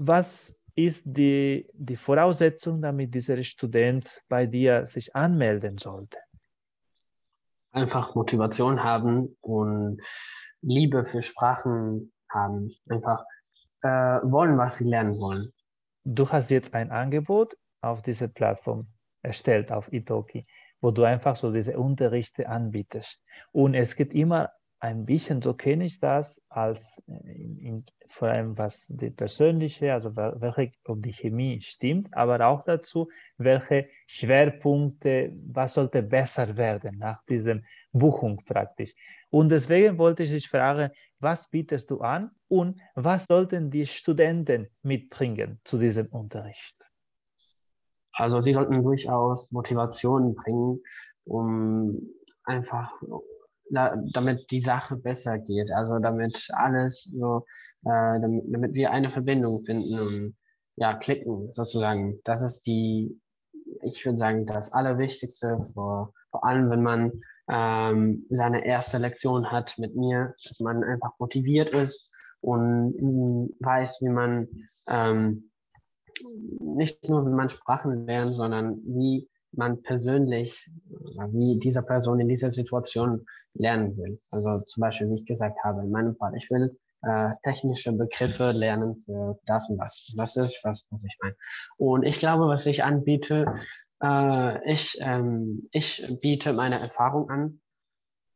was 0.00 0.58
ist 0.74 1.04
die, 1.04 1.68
die 1.74 1.96
Voraussetzung, 1.96 2.80
damit 2.80 3.14
dieser 3.14 3.42
Student 3.42 4.22
bei 4.28 4.46
dir 4.46 4.86
sich 4.86 5.14
anmelden 5.14 5.76
sollte? 5.76 6.16
Einfach 7.72 8.14
Motivation 8.14 8.82
haben 8.82 9.36
und 9.42 10.00
Liebe 10.62 11.04
für 11.04 11.20
Sprachen 11.20 12.12
haben. 12.30 12.72
Einfach 12.88 13.24
äh, 13.82 13.88
wollen, 14.22 14.56
was 14.56 14.76
sie 14.76 14.84
lernen 14.84 15.18
wollen. 15.20 15.52
Du 16.04 16.26
hast 16.30 16.50
jetzt 16.50 16.74
ein 16.74 16.90
Angebot 16.90 17.54
auf 17.82 18.00
dieser 18.00 18.28
Plattform 18.28 18.88
erstellt, 19.22 19.70
auf 19.70 19.92
Italki, 19.92 20.44
wo 20.80 20.90
du 20.90 21.04
einfach 21.04 21.36
so 21.36 21.52
diese 21.52 21.78
Unterrichte 21.78 22.48
anbietest. 22.48 23.22
Und 23.52 23.74
es 23.74 23.94
geht 23.96 24.14
immer 24.14 24.50
ein 24.80 25.04
bisschen, 25.04 25.42
so 25.42 25.52
kenne 25.52 25.84
ich 25.84 26.00
das, 26.00 26.42
als 26.48 27.02
äh, 27.06 27.32
in, 27.32 27.58
in, 27.58 27.84
vor 28.06 28.28
allem 28.28 28.56
was 28.56 28.86
die 28.88 29.10
persönliche, 29.10 29.92
also 29.92 30.16
welche, 30.16 30.72
ob 30.86 31.02
die 31.02 31.12
Chemie 31.12 31.60
stimmt, 31.60 32.08
aber 32.16 32.44
auch 32.46 32.64
dazu, 32.64 33.08
welche 33.36 33.88
Schwerpunkte, 34.06 35.32
was 35.52 35.74
sollte 35.74 36.02
besser 36.02 36.56
werden 36.56 36.98
nach 36.98 37.22
diesem 37.26 37.62
Buchung 37.92 38.42
praktisch. 38.44 38.94
Und 39.28 39.50
deswegen 39.50 39.98
wollte 39.98 40.22
ich 40.22 40.30
dich 40.30 40.48
fragen, 40.48 40.90
was 41.20 41.48
bietest 41.48 41.90
du 41.90 42.00
an 42.00 42.30
und 42.48 42.80
was 42.94 43.26
sollten 43.26 43.70
die 43.70 43.86
Studenten 43.86 44.68
mitbringen 44.82 45.60
zu 45.64 45.78
diesem 45.78 46.06
Unterricht? 46.06 46.76
Also 48.12 48.40
sie 48.40 48.54
sollten 48.54 48.82
durchaus 48.82 49.52
Motivation 49.52 50.34
bringen, 50.34 50.82
um 51.24 52.00
einfach 52.44 52.92
da, 53.70 53.96
damit 54.12 54.50
die 54.50 54.60
Sache 54.60 54.96
besser 54.96 55.38
geht. 55.38 55.70
Also 55.72 55.98
damit 55.98 56.48
alles 56.52 57.04
so, 57.04 57.46
äh, 57.84 58.20
damit, 58.20 58.44
damit 58.48 58.74
wir 58.74 58.90
eine 58.90 59.10
Verbindung 59.10 59.64
finden 59.64 59.98
und 59.98 60.36
ja, 60.76 60.94
klicken 60.94 61.52
sozusagen. 61.52 62.20
Das 62.24 62.42
ist 62.42 62.62
die, 62.66 63.20
ich 63.82 64.04
würde 64.04 64.18
sagen, 64.18 64.46
das 64.46 64.72
Allerwichtigste, 64.72 65.60
vor, 65.74 66.12
vor 66.30 66.44
allem 66.44 66.70
wenn 66.70 66.82
man 66.82 67.12
ähm, 67.50 68.26
seine 68.30 68.64
erste 68.64 68.98
Lektion 68.98 69.50
hat 69.50 69.74
mit 69.78 69.96
mir, 69.96 70.34
dass 70.48 70.60
man 70.60 70.84
einfach 70.84 71.12
motiviert 71.18 71.70
ist 71.70 72.08
und 72.40 72.94
weiß, 73.60 73.98
wie 74.00 74.08
man 74.08 74.48
ähm, 74.88 75.50
nicht 76.60 77.08
nur 77.08 77.26
wie 77.26 77.34
man 77.34 77.48
Sprachen 77.48 78.06
lernt, 78.06 78.36
sondern 78.36 78.80
wie 78.84 79.28
man 79.52 79.82
persönlich, 79.82 80.70
wie 81.32 81.58
dieser 81.58 81.82
Person 81.82 82.20
in 82.20 82.28
dieser 82.28 82.50
Situation 82.50 83.26
lernen 83.54 83.96
will. 83.96 84.18
Also 84.30 84.64
zum 84.64 84.80
Beispiel, 84.80 85.08
wie 85.10 85.16
ich 85.16 85.26
gesagt 85.26 85.58
habe, 85.64 85.82
in 85.82 85.90
meinem 85.90 86.16
Fall, 86.16 86.34
ich 86.36 86.50
will 86.50 86.76
äh, 87.02 87.30
technische 87.42 87.92
Begriffe 87.92 88.52
lernen 88.52 88.96
für 89.04 89.38
das 89.46 89.68
und 89.70 89.78
das. 89.78 90.12
Das 90.16 90.36
ist, 90.36 90.60
was, 90.64 90.86
was 90.90 91.04
ich 91.04 91.16
meine. 91.22 91.36
Und 91.78 92.02
ich 92.04 92.18
glaube, 92.18 92.46
was 92.46 92.66
ich 92.66 92.84
anbiete, 92.84 93.46
äh, 94.02 94.72
ich, 94.72 94.98
ähm, 95.00 95.68
ich 95.72 96.18
biete 96.20 96.52
meine 96.52 96.78
Erfahrung 96.78 97.30
an 97.30 97.60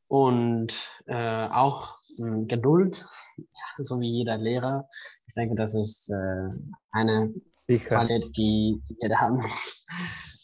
und 0.08 0.72
äh, 1.06 1.48
auch 1.48 1.98
äh, 2.18 2.44
Geduld, 2.46 3.06
so 3.78 4.00
wie 4.00 4.10
jeder 4.10 4.38
Lehrer. 4.38 4.88
Ich 5.26 5.34
denke, 5.34 5.54
das 5.56 5.74
ist 5.74 6.10
äh, 6.10 6.48
eine 6.90 7.34
Qualität, 7.66 8.36
die, 8.36 8.82
die 8.88 8.96
jeder 9.00 9.20
haben 9.20 9.38
muss. 9.38 9.86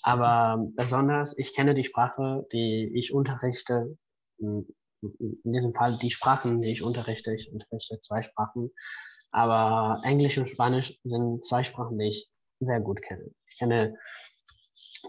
Aber 0.03 0.67
besonders, 0.77 1.37
ich 1.39 1.55
kenne 1.55 1.75
die 1.75 1.85
Sprache, 1.85 2.47
die 2.53 2.91
ich 2.95 3.13
unterrichte. 3.13 3.97
In 4.39 4.67
diesem 5.45 5.75
Fall 5.75 5.99
die 5.99 6.11
Sprachen, 6.11 6.59
die 6.59 6.73
ich 6.73 6.83
unterrichte. 6.83 7.35
Ich 7.35 7.51
unterrichte 7.53 7.99
zwei 8.01 8.23
Sprachen. 8.23 8.71
Aber 9.31 10.01
Englisch 10.05 10.39
und 10.39 10.49
Spanisch 10.49 10.99
sind 11.05 11.45
zwei 11.45 11.65
Sprachen, 11.65 11.99
die 11.99 12.09
ich 12.09 12.31
sehr 12.61 12.81
gut 12.81 13.01
kenne. 13.03 13.31
Ich 13.47 13.59
kenne 13.59 13.97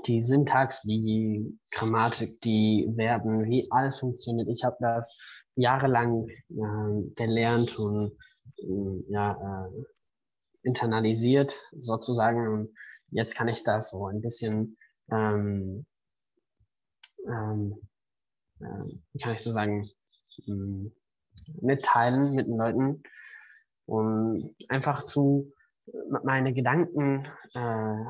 die 0.05 0.21
Syntax, 0.21 0.81
die 0.83 1.59
Grammatik, 1.71 2.39
die 2.41 2.91
Verben, 2.95 3.45
wie 3.45 3.67
alles 3.71 3.99
funktioniert. 3.99 4.47
Ich 4.49 4.63
habe 4.63 4.77
das 4.79 5.17
jahrelang 5.55 6.27
äh, 6.27 7.13
gelernt 7.15 7.77
und 7.77 8.17
äh, 8.57 9.11
ja, 9.11 9.67
äh, 9.67 9.83
internalisiert 10.63 11.59
sozusagen. 11.71 12.47
Und 12.47 12.75
jetzt 13.09 13.35
kann 13.35 13.47
ich 13.47 13.63
das 13.63 13.91
so 13.91 14.05
ein 14.05 14.21
bisschen 14.21 14.77
ähm, 15.11 15.85
ähm, 17.27 17.75
äh, 18.59 18.95
wie 19.13 19.19
kann 19.19 19.33
ich 19.33 19.43
so 19.43 19.51
sagen, 19.51 19.89
ähm, 20.47 20.91
mitteilen 21.61 22.33
mit 22.33 22.47
den 22.47 22.57
Leuten 22.57 23.03
und 23.85 24.55
einfach 24.69 25.05
zu 25.05 25.51
meine 26.23 26.53
Gedanken 26.53 27.27
äh, 27.53 28.05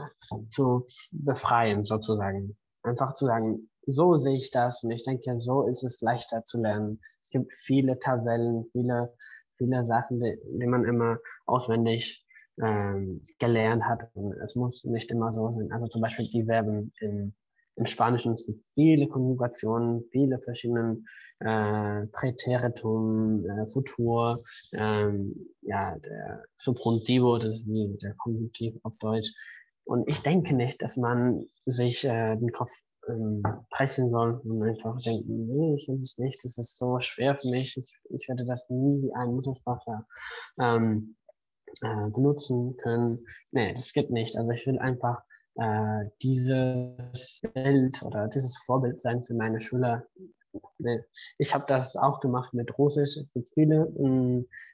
zu 0.49 0.85
befreien 1.11 1.83
sozusagen. 1.83 2.57
Einfach 2.83 3.13
zu 3.13 3.25
sagen, 3.25 3.69
so 3.87 4.17
sehe 4.17 4.37
ich 4.37 4.51
das 4.51 4.83
und 4.83 4.91
ich 4.91 5.03
denke, 5.03 5.39
so 5.39 5.67
ist 5.67 5.83
es 5.83 6.01
leichter 6.01 6.43
zu 6.43 6.61
lernen. 6.61 6.99
Es 7.23 7.29
gibt 7.29 7.53
viele 7.53 7.97
Tabellen, 7.99 8.65
viele, 8.71 9.13
viele 9.57 9.85
Sachen, 9.85 10.19
die, 10.19 10.37
die 10.59 10.67
man 10.67 10.85
immer 10.85 11.17
auswendig 11.45 12.25
ähm, 12.61 13.21
gelernt 13.39 13.83
hat. 13.85 14.09
Und 14.13 14.33
es 14.43 14.55
muss 14.55 14.83
nicht 14.85 15.11
immer 15.11 15.31
so 15.31 15.49
sein. 15.49 15.71
Also 15.71 15.87
zum 15.87 16.01
Beispiel 16.01 16.29
die 16.29 16.45
Verben 16.45 16.93
im, 16.99 17.33
im 17.75 17.85
Spanischen. 17.85 18.33
Es 18.33 18.45
gibt 18.45 18.63
viele 18.73 19.07
Konjugationen, 19.07 20.03
viele 20.11 20.39
verschiedene 20.39 21.01
äh, 21.39 22.05
Präteritum, 22.07 23.45
äh, 23.45 23.67
Futur, 23.67 24.43
ähm, 24.73 25.35
ja, 25.61 25.97
der 25.99 26.43
Subjuntivo, 26.57 27.37
das 27.37 27.57
ist 27.57 27.67
wie 27.67 27.97
der 28.01 28.13
Konjunktiv 28.15 28.75
auf 28.83 28.93
Deutsch. 28.99 29.31
Und 29.83 30.07
ich 30.07 30.21
denke 30.21 30.53
nicht, 30.53 30.81
dass 30.81 30.95
man 30.97 31.43
sich 31.65 32.05
äh, 32.05 32.35
den 32.35 32.51
Kopf 32.51 32.71
ähm, 33.09 33.41
brechen 33.71 34.09
soll 34.09 34.39
und 34.43 34.61
einfach 34.63 35.01
denken, 35.01 35.47
nee, 35.47 35.75
ich 35.75 35.87
will 35.87 35.95
es 35.95 36.17
nicht, 36.17 36.43
das 36.43 36.57
ist 36.57 36.77
so 36.77 36.99
schwer 36.99 37.35
für 37.35 37.49
mich, 37.49 37.75
ich, 37.77 37.99
ich 38.09 38.29
werde 38.29 38.45
das 38.45 38.69
nie 38.69 39.01
wie 39.01 39.13
ein 39.13 39.33
Muttersprachler 39.33 40.05
ähm, 40.59 41.15
äh, 41.81 42.09
benutzen 42.09 42.77
können. 42.77 43.25
Nee, 43.51 43.73
das 43.73 43.93
geht 43.93 44.11
nicht. 44.11 44.37
Also 44.37 44.51
ich 44.51 44.65
will 44.67 44.79
einfach 44.79 45.23
äh, 45.55 46.05
dieses 46.21 47.41
Bild 47.53 48.01
oder 48.03 48.27
dieses 48.27 48.57
Vorbild 48.65 48.99
sein 48.99 49.23
für 49.23 49.33
meine 49.33 49.59
Schüler. 49.59 50.05
Nee. 50.79 51.01
Ich 51.37 51.53
habe 51.53 51.65
das 51.67 51.95
auch 51.95 52.19
gemacht 52.19 52.53
mit 52.53 52.77
Russisch. 52.77 53.17
Es 53.17 53.33
gibt 53.33 53.49
viele 53.53 53.87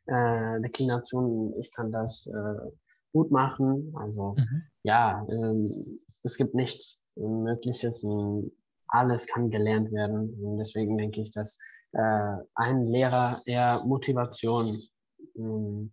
äh, 0.07 0.61
Deklinationen. 0.61 1.53
Ich 1.59 1.71
kann 1.71 1.91
das 1.91 2.27
äh, 2.27 2.71
gut 3.13 3.31
machen. 3.31 3.93
Also 3.95 4.35
mhm. 4.37 4.63
ja, 4.83 5.25
ähm, 5.29 5.99
es 6.23 6.37
gibt 6.37 6.55
nichts 6.55 7.03
Mögliches. 7.15 8.05
Alles 8.87 9.27
kann 9.27 9.49
gelernt 9.49 9.91
werden. 9.91 10.33
Und 10.43 10.57
deswegen 10.59 10.97
denke 10.97 11.21
ich, 11.21 11.31
dass 11.31 11.57
äh, 11.91 12.37
ein 12.55 12.85
Lehrer 12.85 13.41
eher 13.45 13.83
Motivation 13.85 14.81
mh, 15.35 15.89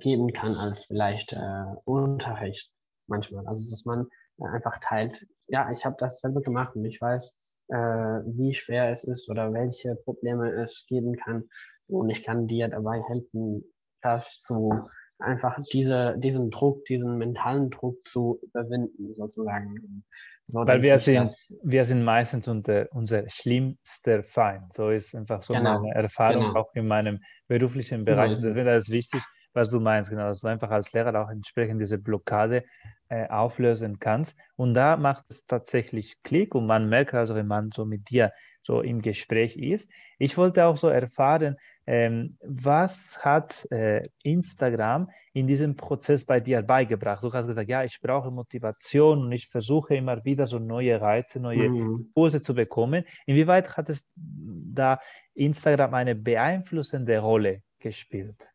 geben 0.00 0.32
kann 0.32 0.54
als 0.54 0.84
vielleicht 0.84 1.32
äh, 1.32 1.64
Unterricht 1.84 2.70
manchmal. 3.06 3.46
Also 3.46 3.70
dass 3.70 3.84
man 3.84 4.06
äh, 4.38 4.46
einfach 4.46 4.78
teilt, 4.80 5.26
ja, 5.48 5.70
ich 5.70 5.84
habe 5.84 5.96
das 5.98 6.20
selber 6.20 6.40
gemacht 6.40 6.74
und 6.74 6.84
ich 6.84 7.00
weiß, 7.00 7.36
äh, 7.68 7.76
wie 7.76 8.52
schwer 8.52 8.90
es 8.90 9.04
ist 9.04 9.28
oder 9.28 9.52
welche 9.52 9.96
Probleme 9.96 10.50
es 10.62 10.86
geben 10.88 11.16
kann. 11.16 11.44
Und 11.88 12.10
ich 12.10 12.24
kann 12.24 12.46
dir 12.46 12.68
dabei 12.68 13.02
helfen, 13.08 13.64
das 14.00 14.38
zu 14.38 14.88
einfach 15.18 15.58
diese, 15.72 16.16
diesen 16.18 16.50
Druck, 16.50 16.84
diesen 16.84 17.16
mentalen 17.16 17.70
Druck 17.70 18.06
zu 18.06 18.40
überwinden, 18.42 19.14
sozusagen. 19.14 20.04
So 20.48 20.60
Weil 20.60 20.82
wir 20.82 20.98
sind, 20.98 21.30
wir 21.62 21.84
sind 21.84 22.04
meistens 22.04 22.46
unter, 22.46 22.86
unser 22.92 23.28
schlimmster 23.28 24.22
Feind. 24.22 24.72
So 24.72 24.90
ist 24.90 25.14
einfach 25.14 25.42
so 25.42 25.54
genau, 25.54 25.80
meine 25.80 25.94
Erfahrung 25.94 26.42
genau. 26.42 26.60
auch 26.60 26.74
in 26.74 26.86
meinem 26.86 27.20
beruflichen 27.48 28.04
Bereich. 28.04 28.36
So 28.36 28.48
Deswegen 28.48 28.68
ist 28.68 28.88
es 28.88 28.90
wichtig, 28.90 29.22
was 29.56 29.70
du 29.70 29.80
meinst, 29.80 30.10
genau, 30.10 30.28
dass 30.28 30.40
du 30.40 30.48
einfach 30.48 30.70
als 30.70 30.92
Lehrer 30.92 31.24
auch 31.24 31.30
entsprechend 31.30 31.80
diese 31.80 31.98
Blockade 31.98 32.64
äh, 33.08 33.26
auflösen 33.28 33.98
kannst. 33.98 34.36
Und 34.56 34.74
da 34.74 34.96
macht 34.96 35.24
es 35.28 35.44
tatsächlich 35.46 36.22
Klick 36.22 36.54
und 36.54 36.66
man 36.66 36.88
merkt 36.88 37.14
also, 37.14 37.34
wenn 37.34 37.46
man 37.46 37.70
so 37.72 37.84
mit 37.84 38.10
dir 38.10 38.32
so 38.62 38.80
im 38.80 39.00
Gespräch 39.00 39.56
ist. 39.56 39.90
Ich 40.18 40.36
wollte 40.36 40.64
auch 40.66 40.76
so 40.76 40.88
erfahren, 40.88 41.56
ähm, 41.86 42.36
was 42.42 43.16
hat 43.20 43.64
äh, 43.70 44.08
Instagram 44.24 45.08
in 45.32 45.46
diesem 45.46 45.76
Prozess 45.76 46.26
bei 46.26 46.40
dir 46.40 46.62
beigebracht? 46.62 47.22
Du 47.22 47.32
hast 47.32 47.46
gesagt, 47.46 47.70
ja, 47.70 47.84
ich 47.84 48.00
brauche 48.00 48.32
Motivation 48.32 49.22
und 49.22 49.32
ich 49.32 49.46
versuche 49.46 49.94
immer 49.94 50.24
wieder 50.24 50.46
so 50.46 50.58
neue 50.58 51.00
Reize, 51.00 51.38
neue 51.38 51.70
mhm. 51.70 52.10
Kurse 52.12 52.42
zu 52.42 52.54
bekommen. 52.54 53.04
Inwieweit 53.24 53.76
hat 53.76 53.88
es 53.88 54.04
da 54.16 54.98
Instagram 55.34 55.94
eine 55.94 56.16
beeinflussende 56.16 57.20
Rolle 57.20 57.62
gespielt? 57.78 58.48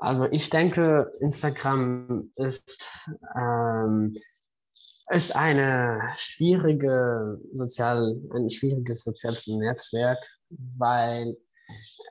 Also 0.00 0.24
ich 0.30 0.48
denke, 0.48 1.12
Instagram 1.20 2.32
ist, 2.36 3.06
ähm, 3.36 4.16
ist 5.10 5.36
eine 5.36 6.00
schwierige 6.16 7.38
sozial, 7.52 8.16
ein 8.34 8.48
schwieriges 8.48 9.04
soziales 9.04 9.46
Netzwerk, 9.46 10.18
weil 10.48 11.36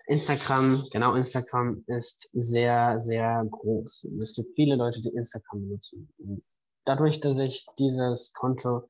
Instagram, 0.05 0.83
genau 0.91 1.15
Instagram 1.15 1.83
ist 1.87 2.29
sehr, 2.33 3.01
sehr 3.01 3.43
groß. 3.49 4.05
Und 4.05 4.21
es 4.21 4.35
gibt 4.35 4.53
viele 4.53 4.75
Leute, 4.75 5.01
die 5.01 5.09
Instagram 5.09 5.61
benutzen. 5.61 6.13
Und 6.19 6.43
dadurch, 6.85 7.21
dass 7.21 7.39
ich 7.39 7.65
dieses 7.79 8.33
Konto 8.33 8.87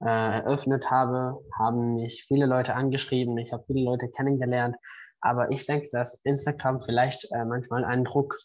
äh, 0.00 0.04
eröffnet 0.04 0.90
habe, 0.90 1.42
haben 1.58 1.94
mich 1.94 2.24
viele 2.26 2.44
Leute 2.44 2.74
angeschrieben. 2.74 3.38
Ich 3.38 3.54
habe 3.54 3.64
viele 3.64 3.82
Leute 3.82 4.10
kennengelernt 4.10 4.76
aber 5.22 5.50
ich 5.50 5.66
denke, 5.66 5.88
dass 5.90 6.20
Instagram 6.24 6.80
vielleicht 6.82 7.30
äh, 7.32 7.44
manchmal 7.44 7.84
ein 7.84 8.04
Druck, 8.04 8.36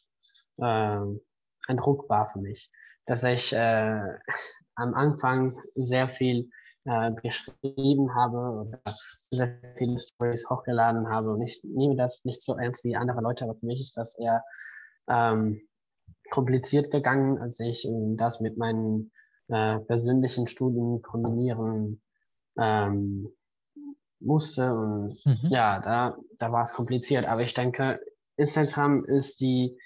äh, 0.57 0.63
ein 0.63 1.77
Druck 1.77 2.07
war 2.09 2.29
für 2.29 2.39
mich, 2.39 2.71
dass 3.05 3.23
ich 3.23 3.51
äh, 3.51 4.17
am 4.75 4.93
Anfang 4.93 5.59
sehr 5.73 6.07
viel 6.09 6.49
äh, 6.85 7.11
geschrieben 7.21 8.15
habe 8.15 8.37
oder 8.37 8.95
sehr 9.31 9.59
viele 9.75 9.99
Stories 9.99 10.47
hochgeladen 10.49 11.09
habe. 11.09 11.31
Und 11.31 11.41
ich 11.41 11.61
nehme 11.63 11.95
das 11.95 12.23
nicht 12.25 12.43
so 12.43 12.55
ernst 12.55 12.83
wie 12.83 12.95
andere 12.95 13.21
Leute, 13.21 13.45
aber 13.45 13.55
für 13.55 13.65
mich 13.65 13.81
ist 13.81 13.97
das 13.97 14.17
eher 14.17 14.43
ähm, 15.09 15.61
kompliziert 16.29 16.91
gegangen, 16.91 17.39
als 17.39 17.59
ich 17.59 17.87
das 18.15 18.39
mit 18.39 18.57
meinen 18.57 19.11
äh, 19.47 19.79
persönlichen 19.79 20.47
Studien 20.47 21.01
kombinieren 21.01 22.01
ähm, 22.57 23.33
musste. 24.19 24.73
Und 24.73 25.19
mhm. 25.25 25.49
ja, 25.49 25.79
da, 25.79 26.17
da 26.39 26.51
war 26.51 26.63
es 26.63 26.73
kompliziert. 26.73 27.25
Aber 27.25 27.41
ich 27.41 27.53
denke, 27.53 27.99
Instagram 28.37 29.03
ist 29.05 29.39
die, 29.39 29.77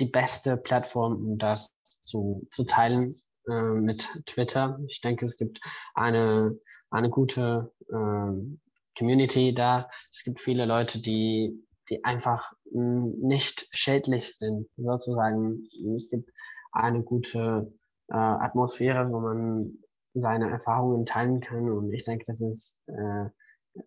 die 0.00 0.06
beste 0.06 0.56
Plattform, 0.56 1.14
um 1.24 1.38
das 1.38 1.74
zu, 2.00 2.46
zu 2.50 2.64
teilen 2.64 3.20
äh, 3.48 3.52
mit 3.72 4.08
Twitter. 4.26 4.78
Ich 4.88 5.00
denke, 5.00 5.24
es 5.24 5.36
gibt 5.36 5.60
eine, 5.94 6.58
eine 6.90 7.10
gute 7.10 7.72
äh, 7.88 8.58
Community 8.98 9.54
da. 9.54 9.88
Es 10.10 10.24
gibt 10.24 10.40
viele 10.40 10.66
Leute, 10.66 11.00
die, 11.00 11.64
die 11.88 12.04
einfach 12.04 12.52
nicht 12.70 13.68
schädlich 13.70 14.36
sind, 14.36 14.68
sozusagen. 14.76 15.68
Es 15.96 16.08
gibt 16.08 16.30
eine 16.72 17.02
gute 17.02 17.72
äh, 18.08 18.16
Atmosphäre, 18.16 19.10
wo 19.10 19.20
man 19.20 19.78
seine 20.14 20.50
Erfahrungen 20.50 21.06
teilen 21.06 21.40
kann. 21.40 21.70
Und 21.70 21.92
ich 21.92 22.04
denke, 22.04 22.24
das 22.26 22.40
ist 22.40 22.80
äh, 22.86 23.30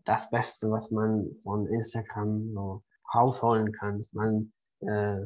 das 0.06 0.30
Beste, 0.30 0.70
was 0.70 0.92
man 0.92 1.34
von 1.44 1.68
Instagram 1.68 2.52
so 2.54 2.84
rausholen 3.14 3.72
kann, 3.74 4.00
dass 4.00 4.14
man 4.14 4.52
äh, 4.80 5.18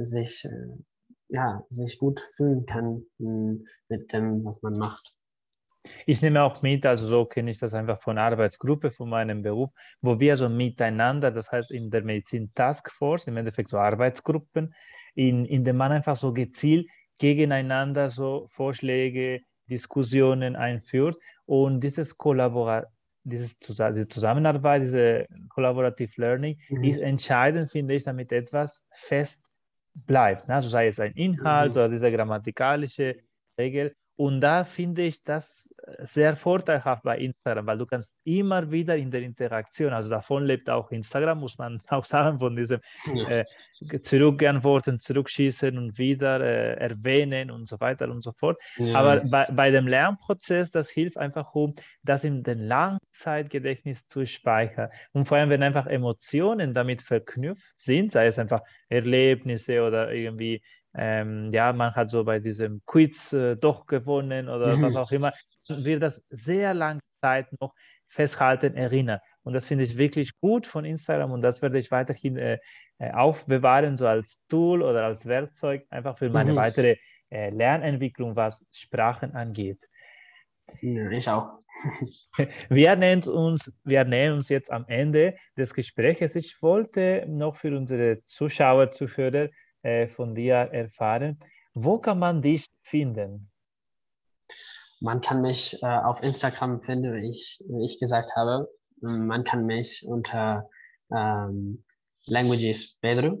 sich, 0.00 0.44
äh, 0.44 0.82
ja, 1.28 1.64
sich 1.68 1.98
gut 1.98 2.20
fühlen 2.36 2.66
kann 2.66 3.04
mh, 3.18 3.28
hm, 3.28 3.66
mit 3.88 4.12
dem, 4.12 4.44
was 4.44 4.62
man 4.62 4.78
macht. 4.78 5.12
Ich 6.04 6.20
nehme 6.20 6.42
auch 6.42 6.62
mit, 6.62 6.84
also 6.84 7.06
so 7.06 7.24
kenne 7.26 7.50
ich 7.50 7.58
das 7.58 7.72
einfach 7.72 8.00
von 8.00 8.18
Arbeitsgruppe, 8.18 8.90
von 8.90 9.08
meinem 9.08 9.42
Beruf, 9.42 9.70
wo 10.00 10.18
wir 10.18 10.36
so 10.36 10.48
miteinander, 10.48 11.30
das 11.30 11.52
heißt 11.52 11.70
in 11.70 11.90
der 11.90 12.02
Medizin 12.02 12.52
Taskforce, 12.54 13.28
im 13.28 13.36
Endeffekt 13.36 13.68
so 13.68 13.78
Arbeitsgruppen, 13.78 14.74
in, 15.14 15.44
in 15.44 15.64
dem 15.64 15.76
man 15.76 15.92
einfach 15.92 16.16
so 16.16 16.32
gezielt 16.32 16.88
gegeneinander 17.18 18.10
so 18.10 18.48
Vorschläge, 18.50 19.40
Diskussionen 19.68 20.54
einführt 20.54 21.16
und 21.44 21.80
dieses 21.80 22.16
Kollabora 22.16 22.86
dieses 23.26 23.58
die 23.58 24.08
Zusammenarbeit, 24.08 24.82
diese 24.82 25.26
Collaborative 25.48 26.20
Learning 26.20 26.58
mhm. 26.68 26.84
ist 26.84 27.00
entscheidend, 27.00 27.70
finde 27.70 27.94
ich, 27.94 28.04
damit 28.04 28.30
etwas 28.32 28.86
fest 28.92 29.44
bleibt. 29.94 30.48
Also 30.48 30.68
sei 30.68 30.88
es 30.88 31.00
ein 31.00 31.12
Inhalt 31.12 31.70
mhm. 31.70 31.76
oder 31.76 31.88
diese 31.88 32.10
grammatikalische 32.12 33.16
Regel 33.58 33.94
und 34.16 34.40
da 34.40 34.64
finde 34.64 35.02
ich 35.02 35.22
das 35.24 35.74
sehr 35.98 36.36
vorteilhaft 36.36 37.02
bei 37.02 37.18
Instagram, 37.18 37.66
weil 37.66 37.76
du 37.76 37.84
kannst 37.84 38.16
immer 38.24 38.70
wieder 38.70 38.96
in 38.96 39.10
der 39.10 39.20
Interaktion, 39.20 39.92
also 39.92 40.08
davon 40.08 40.44
lebt 40.44 40.70
auch 40.70 40.90
Instagram, 40.90 41.40
muss 41.40 41.58
man 41.58 41.80
auch 41.88 42.04
sagen, 42.06 42.38
von 42.38 42.56
diesem 42.56 42.80
ja. 43.14 43.28
äh, 43.28 43.44
Zurückantworten, 44.00 45.00
Zurückschießen 45.00 45.76
und 45.76 45.98
wieder 45.98 46.40
äh, 46.40 46.76
erwähnen 46.78 47.50
und 47.50 47.68
so 47.68 47.78
weiter 47.78 48.08
und 48.10 48.22
so 48.22 48.32
fort. 48.32 48.58
Ja. 48.78 48.98
Aber 48.98 49.22
bei, 49.28 49.48
bei 49.52 49.70
dem 49.70 49.86
Lernprozess, 49.86 50.70
das 50.70 50.88
hilft 50.88 51.18
einfach, 51.18 51.54
um 51.54 51.74
das 52.02 52.24
in 52.24 52.42
den 52.42 52.60
Langzeitgedächtnis 52.60 54.08
zu 54.08 54.26
speichern. 54.26 54.88
Und 55.12 55.28
vor 55.28 55.36
allem, 55.36 55.50
wenn 55.50 55.62
einfach 55.62 55.86
Emotionen 55.86 56.72
damit 56.72 57.02
verknüpft 57.02 57.78
sind, 57.78 58.12
sei 58.12 58.28
es 58.28 58.38
einfach 58.38 58.62
Erlebnisse 58.88 59.82
oder 59.82 60.10
irgendwie 60.10 60.62
ähm, 60.96 61.52
ja, 61.52 61.72
man 61.72 61.94
hat 61.94 62.10
so 62.10 62.24
bei 62.24 62.38
diesem 62.38 62.82
Quiz 62.86 63.32
äh, 63.32 63.56
doch 63.56 63.86
gewonnen 63.86 64.48
oder 64.48 64.76
mhm. 64.76 64.82
was 64.82 64.96
auch 64.96 65.12
immer, 65.12 65.32
wird 65.68 66.02
das 66.02 66.24
sehr 66.30 66.72
lange 66.74 67.00
Zeit 67.20 67.48
noch 67.60 67.74
festhalten, 68.08 68.76
erinnern. 68.76 69.20
Und 69.42 69.52
das 69.52 69.66
finde 69.66 69.84
ich 69.84 69.98
wirklich 69.98 70.38
gut 70.40 70.66
von 70.66 70.84
Instagram 70.84 71.32
und 71.32 71.42
das 71.42 71.60
werde 71.60 71.78
ich 71.78 71.90
weiterhin 71.90 72.36
äh, 72.36 72.58
äh 72.98 73.10
aufbewahren, 73.12 73.96
so 73.96 74.06
als 74.06 74.44
Tool 74.48 74.82
oder 74.82 75.04
als 75.04 75.26
Werkzeug, 75.26 75.84
einfach 75.90 76.16
für 76.16 76.30
meine 76.30 76.52
mhm. 76.52 76.56
weitere 76.56 76.96
äh, 77.30 77.50
Lernentwicklung, 77.50 78.34
was 78.34 78.64
Sprachen 78.72 79.34
angeht. 79.34 79.78
Ja, 80.80 81.10
ich 81.10 81.28
auch. 81.28 81.58
wir, 82.70 82.96
nähern 82.96 83.22
uns, 83.24 83.70
wir 83.84 84.04
nähern 84.04 84.36
uns 84.36 84.48
jetzt 84.48 84.72
am 84.72 84.86
Ende 84.88 85.36
des 85.56 85.74
Gesprächs. 85.74 86.34
Ich 86.34 86.62
wollte 86.62 87.26
noch 87.28 87.56
für 87.56 87.76
unsere 87.76 88.22
Zuschauer, 88.24 88.90
Zuhörer 88.92 89.50
äh, 89.86 90.08
von 90.08 90.34
dir 90.34 90.54
erfahren. 90.54 91.38
Wo 91.72 91.98
kann 91.98 92.18
man 92.18 92.42
dich 92.42 92.66
finden? 92.82 93.50
Man 95.00 95.20
kann 95.20 95.42
mich 95.42 95.80
äh, 95.82 95.86
auf 95.86 96.22
Instagram 96.22 96.82
finden, 96.82 97.14
wie 97.14 97.30
ich, 97.30 97.62
wie 97.68 97.84
ich 97.84 98.00
gesagt 98.00 98.34
habe. 98.34 98.68
Man 99.00 99.44
kann 99.44 99.66
mich 99.66 100.04
unter 100.06 100.68
ähm, 101.14 101.84
Languages 102.26 102.96
Pedro 103.00 103.38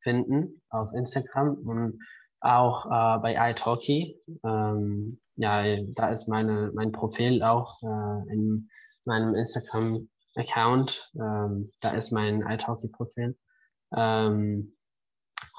finden 0.00 0.62
auf 0.68 0.92
Instagram 0.92 1.54
und 1.66 1.98
auch 2.40 2.86
äh, 2.86 3.18
bei 3.20 3.50
iTalki. 3.50 4.20
Ähm, 4.44 5.20
ja, 5.34 5.64
da 5.94 6.10
ist 6.10 6.28
meine, 6.28 6.70
mein 6.74 6.92
Profil 6.92 7.42
auch 7.42 7.82
äh, 7.82 8.32
in 8.32 8.68
meinem 9.04 9.34
Instagram-Account. 9.34 11.10
Ähm, 11.16 11.72
da 11.80 11.90
ist 11.90 12.12
mein 12.12 12.42
iTalki-Profil. 12.42 13.36
Ähm, 13.96 14.77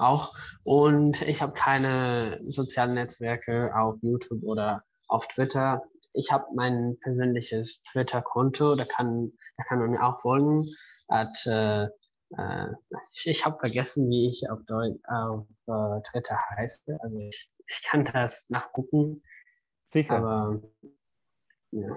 auch. 0.00 0.34
Und 0.64 1.22
ich 1.22 1.42
habe 1.42 1.52
keine 1.52 2.38
sozialen 2.40 2.94
Netzwerke 2.94 3.72
auf 3.76 3.96
YouTube 4.02 4.42
oder 4.42 4.84
auf 5.08 5.26
Twitter. 5.28 5.82
Ich 6.12 6.32
habe 6.32 6.46
mein 6.54 6.98
persönliches 7.00 7.82
Twitter-Konto, 7.82 8.74
da 8.74 8.84
kann, 8.84 9.32
da 9.56 9.64
kann 9.64 9.78
man 9.78 9.90
mir 9.90 10.02
auch 10.02 10.20
folgen. 10.20 10.66
At, 11.08 11.46
äh, 11.46 11.84
äh, 12.36 12.66
ich 13.12 13.26
ich 13.26 13.44
habe 13.44 13.56
vergessen, 13.58 14.08
wie 14.10 14.28
ich 14.28 14.48
auf, 14.50 14.60
Deu 14.66 14.94
auf 15.04 15.46
äh, 15.66 16.02
Twitter 16.10 16.38
heiße. 16.56 16.98
Also 17.00 17.18
ich, 17.18 17.50
ich 17.66 17.82
kann 17.84 18.04
das 18.04 18.46
nachgucken. 18.48 19.22
Sicher. 19.92 20.16
Aber 20.16 20.60
ja. 21.72 21.96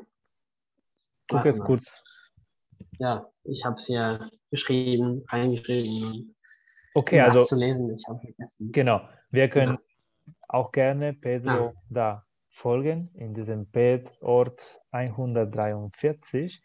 Guck 1.29 1.45
es 1.45 1.59
kurz. 1.59 2.03
Ja, 2.99 3.27
ich 3.43 3.65
habe 3.65 3.75
es 3.75 3.85
hier 3.85 4.29
geschrieben, 4.51 5.23
reingeschrieben. 5.29 6.35
Okay, 6.93 7.19
also 7.19 7.43
zu 7.43 7.55
lesen, 7.55 7.93
ich 7.93 8.07
habe 8.07 8.19
vergessen. 8.19 8.71
Genau, 8.71 9.01
wir 9.31 9.49
können 9.49 9.77
ja. 10.25 10.33
auch 10.47 10.71
gerne 10.71 11.13
Pedro 11.13 11.51
ah. 11.51 11.73
da 11.89 12.25
folgen 12.49 13.09
in 13.15 13.33
diesem 13.33 13.65
Bed-Ort 13.65 14.79
143. 14.91 16.61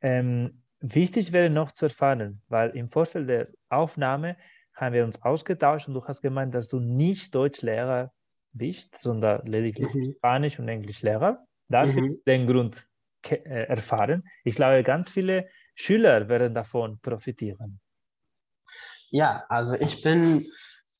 Ähm, 0.00 0.62
wichtig 0.80 1.32
wäre 1.32 1.48
noch 1.48 1.72
zu 1.72 1.86
erfahren, 1.86 2.42
weil 2.48 2.70
im 2.70 2.90
Vorfeld 2.90 3.28
der 3.28 3.48
Aufnahme 3.68 4.36
haben 4.74 4.94
wir 4.94 5.04
uns 5.04 5.22
ausgetauscht 5.22 5.88
und 5.88 5.94
du 5.94 6.04
hast 6.04 6.22
gemeint, 6.22 6.54
dass 6.54 6.68
du 6.68 6.80
nicht 6.80 7.34
Deutschlehrer 7.34 8.12
bist, 8.52 9.00
sondern 9.00 9.46
lediglich 9.46 9.92
mhm. 9.94 10.14
Spanisch- 10.18 10.58
und 10.58 10.68
Englischlehrer. 10.68 11.44
Dafür 11.68 12.02
mhm. 12.02 12.18
den 12.26 12.46
Grund 12.46 12.86
äh, 13.28 13.66
erfahren. 13.68 14.24
Ich 14.44 14.54
glaube, 14.54 14.82
ganz 14.82 15.10
viele 15.10 15.48
Schüler 15.74 16.28
werden 16.28 16.54
davon 16.54 16.98
profitieren. 17.00 17.80
Ja, 19.10 19.44
also 19.48 19.74
ich 19.74 20.02
bin 20.02 20.46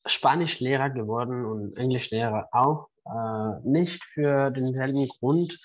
Spanischlehrer 0.05 0.89
geworden 0.89 1.45
und 1.45 1.77
Englischlehrer 1.77 2.49
auch. 2.51 2.89
Äh, 3.05 3.67
nicht 3.67 4.03
für 4.03 4.51
denselben 4.51 5.07
Grund, 5.07 5.59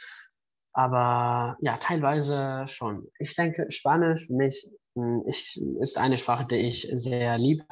aber 0.73 1.57
ja, 1.61 1.77
teilweise 1.79 2.65
schon. 2.69 3.07
Ich 3.19 3.35
denke, 3.35 3.71
Spanisch 3.71 4.29
mich 4.29 4.69
hm, 4.95 5.25
ich, 5.27 5.61
ist 5.81 5.99
eine 5.99 6.19
Sprache, 6.19 6.47
die 6.49 6.57
ich 6.57 6.89
sehr 6.93 7.39
lieb 7.39 7.63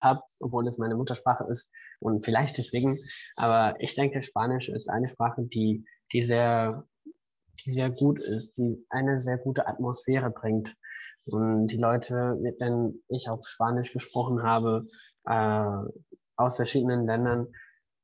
habe, 0.00 0.20
obwohl 0.40 0.66
es 0.66 0.78
meine 0.78 0.96
Muttersprache 0.96 1.44
ist 1.50 1.70
und 2.00 2.24
vielleicht 2.24 2.58
deswegen. 2.58 2.98
Aber 3.36 3.76
ich 3.80 3.94
denke, 3.94 4.22
Spanisch 4.22 4.68
ist 4.68 4.88
eine 4.88 5.08
Sprache, 5.08 5.42
die, 5.42 5.84
die 6.12 6.22
sehr, 6.22 6.86
die 7.64 7.70
sehr 7.70 7.90
gut 7.90 8.18
ist, 8.20 8.58
die 8.58 8.84
eine 8.90 9.18
sehr 9.18 9.38
gute 9.38 9.66
Atmosphäre 9.66 10.30
bringt. 10.30 10.74
Und 11.26 11.68
die 11.68 11.76
Leute, 11.76 12.36
mit 12.40 12.60
denen 12.60 13.02
ich 13.08 13.28
auf 13.28 13.46
Spanisch 13.46 13.92
gesprochen 13.92 14.42
habe, 14.42 14.82
äh, 15.24 15.90
aus 16.36 16.56
verschiedenen 16.56 17.06
Ländern, 17.06 17.48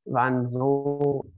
waren 0.05 0.47
so 0.47 1.33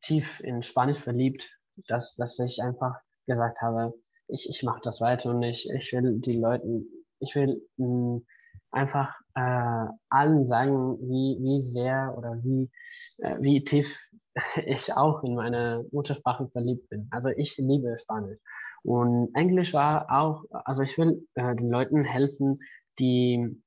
tief 0.00 0.40
in 0.40 0.62
Spanisch 0.62 0.98
verliebt, 0.98 1.58
dass, 1.86 2.16
dass 2.16 2.38
ich 2.38 2.62
einfach 2.62 2.96
gesagt 3.26 3.60
habe, 3.60 3.94
ich, 4.28 4.48
ich 4.48 4.62
mache 4.62 4.80
das 4.82 5.00
weiter 5.00 5.30
und 5.30 5.42
ich, 5.42 5.70
ich 5.70 5.92
will 5.92 6.18
die 6.20 6.38
Leuten, 6.38 6.86
ich 7.20 7.34
will 7.34 7.62
mh, 7.76 7.86
hm, 7.86 8.26
einfach 8.70 9.14
äh, 9.34 9.86
allen 10.08 10.46
sagen, 10.46 10.98
wie, 11.00 11.38
wie 11.40 11.60
sehr 11.60 12.14
oder 12.16 12.38
wie, 12.42 12.70
äh, 13.18 13.36
wie 13.40 13.64
tief 13.64 13.98
ich 14.66 14.92
auch 14.92 15.22
in 15.22 15.34
meine 15.34 15.84
Muttersprache 15.92 16.48
verliebt 16.48 16.88
bin. 16.88 17.08
Also 17.10 17.28
ich 17.28 17.56
liebe 17.58 17.96
Spanisch. 17.98 18.38
Und 18.82 19.34
Englisch 19.34 19.74
war 19.74 20.06
auch, 20.10 20.44
also 20.50 20.82
ich 20.82 20.96
will 20.98 21.26
äh, 21.34 21.56
den 21.56 21.70
Leuten 21.70 22.04
helfen, 22.04 22.60
die 22.98 23.60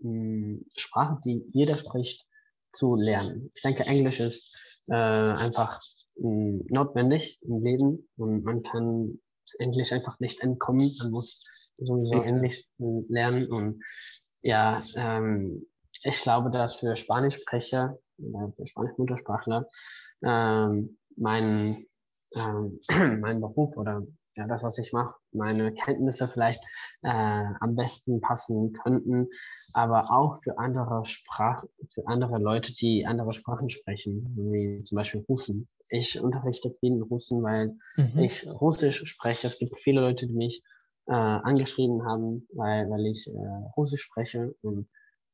mh, 0.00 0.02
hm, 0.02 0.66
Sprache, 0.76 1.20
die 1.24 1.44
jeder 1.52 1.76
spricht, 1.76 2.26
zu 2.72 2.96
lernen. 2.96 3.50
Ich 3.54 3.62
denke, 3.62 3.84
Englisch 3.84 4.20
ist 4.20 4.54
äh, 4.88 4.94
einfach 4.94 5.80
mh, 6.16 6.64
notwendig 6.68 7.38
im 7.42 7.62
Leben 7.62 8.08
und 8.16 8.44
man 8.44 8.62
kann 8.62 9.20
Englisch 9.58 9.92
einfach 9.92 10.18
nicht 10.20 10.40
entkommen. 10.40 10.90
Man 10.98 11.10
muss 11.10 11.44
sowieso. 11.78 12.22
Englisch 12.22 12.68
lernen 12.78 13.48
und 13.48 13.82
ja, 14.42 14.82
ähm, 14.94 15.66
ich 16.02 16.20
glaube, 16.20 16.50
dass 16.50 16.74
für 16.76 16.96
Spanischsprecher 16.96 17.98
für 18.18 18.66
Spanisch-Muttersprachler 18.66 19.68
ähm, 20.22 20.98
mein, 21.16 21.84
ähm, 22.34 22.80
mein 23.20 23.40
Beruf 23.40 23.76
oder 23.76 24.02
ja, 24.36 24.48
das, 24.48 24.64
was 24.64 24.78
ich 24.78 24.92
mache, 24.92 25.14
meine 25.32 25.72
Kenntnisse 25.74 26.26
vielleicht 26.28 26.60
äh, 27.02 27.44
am 27.60 27.76
besten 27.76 28.20
passen 28.20 28.72
könnten, 28.72 29.28
aber 29.72 30.10
auch 30.10 30.42
für 30.42 30.58
andere 30.58 31.04
Sprachen, 31.04 31.68
für 31.92 32.06
andere 32.08 32.38
Leute, 32.38 32.74
die 32.74 33.06
andere 33.06 33.32
Sprachen 33.32 33.70
sprechen, 33.70 34.34
wie 34.36 34.82
zum 34.82 34.96
Beispiel 34.96 35.24
Russen. 35.28 35.68
Ich 35.88 36.20
unterrichte 36.20 36.72
vielen 36.80 37.02
Russen, 37.02 37.42
weil 37.44 37.76
Mhm. 37.96 38.18
ich 38.18 38.46
Russisch 38.48 39.04
spreche. 39.06 39.46
Es 39.46 39.58
gibt 39.58 39.78
viele 39.78 40.00
Leute, 40.00 40.26
die 40.26 40.34
mich 40.34 40.64
äh, 41.06 41.12
angeschrieben 41.12 42.04
haben, 42.04 42.48
weil, 42.54 42.90
weil 42.90 43.06
ich 43.06 43.28
äh, 43.28 43.70
Russisch 43.76 44.02
spreche. 44.02 44.54
Und 44.62 44.88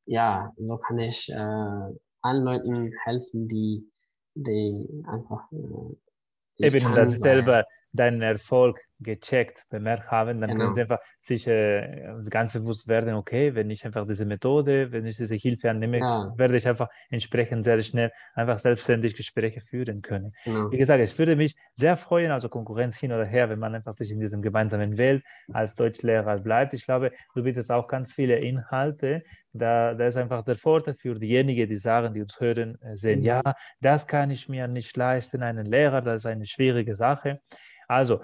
ja, 0.05 0.53
so 0.59 0.77
kann 0.77 0.99
ich 0.99 1.31
äh, 1.31 1.95
allen 2.23 2.45
Leuten 2.45 2.93
helfen, 3.05 3.49
die, 3.49 3.89
die 4.35 5.05
einfach 5.07 5.51
äh, 5.53 6.67
Eben, 6.67 6.95
dass 6.95 7.17
selber 7.17 7.65
deinen 7.93 8.21
Erfolg 8.23 8.79
gecheckt, 9.01 9.65
bemerkt 9.71 10.11
haben, 10.11 10.41
dann 10.41 10.55
können 10.55 10.73
Genau. 10.73 10.75
sie 10.75 10.83
einfach 10.83 10.99
sich 11.19 11.47
äh, 11.47 12.13
ganz 12.29 12.53
bewusst 12.53 12.87
werden, 12.89 13.15
okay, 13.15 13.55
wenn 13.55 13.71
ich 13.71 13.85
einfach 13.85 14.07
diese 14.07 14.25
Methode, 14.27 14.93
wenn 14.93 15.07
ich 15.07 15.17
diese 15.17 15.35
Hilfe 15.35 15.71
annehme, 15.71 16.05
Ja. 16.05 16.35
werde 16.37 16.57
ich 16.57 16.69
einfach 16.69 16.89
entsprechend 17.11 17.65
sehr 17.65 17.83
schnell 17.83 18.11
einfach 18.35 18.59
selbstständig 18.59 19.15
Gespräche 19.17 19.61
führen 19.61 20.03
können. 20.03 20.33
Genau. 20.45 20.71
Wie 20.71 20.79
gesagt, 20.79 21.01
es 21.03 21.19
würde 21.19 21.37
mich 21.37 21.55
sehr 21.75 21.97
freuen, 21.97 22.31
also 22.31 22.49
Konkurrenz 22.49 22.97
hin 22.97 23.13
oder 23.13 23.25
her, 23.27 23.49
wenn 23.51 23.59
man 23.59 23.75
einfach 23.75 23.93
sich 23.95 24.11
in 24.11 24.21
diesem 24.21 24.43
gemeinsamen 24.43 24.99
Welt 24.99 25.25
als 25.51 25.75
Deutschlehrer 25.75 26.39
bleibt. 26.39 26.75
Ich 26.75 26.85
glaube, 26.85 27.13
du 27.35 27.43
bietest 27.43 27.71
auch 27.71 27.89
ganz 27.89 28.13
viele 28.13 28.39
Inhalte. 28.39 29.23
Da, 29.53 29.95
da 29.95 30.07
ist 30.07 30.17
einfach 30.17 30.45
der 30.45 30.55
Vorteil 30.57 30.95
für 30.95 31.19
diejenigen, 31.19 31.69
die 31.69 31.79
sagen, 31.79 32.15
die 32.15 32.23
uns 32.23 32.39
hören, 32.39 32.77
äh, 32.83 32.97
sehen, 32.97 33.23
Mhm. 33.23 33.25
ja, 33.25 33.41
das 33.81 34.07
kann 34.07 34.31
ich 34.31 34.49
mir 34.49 34.69
nicht 34.69 34.97
leisten, 34.97 35.43
einen 35.43 35.67
Lehrer, 35.67 36.01
das 36.03 36.23
ist 36.23 36.27
eine 36.27 36.47
schwierige 36.47 36.95
Sache. 36.95 37.41
Also, 37.89 38.23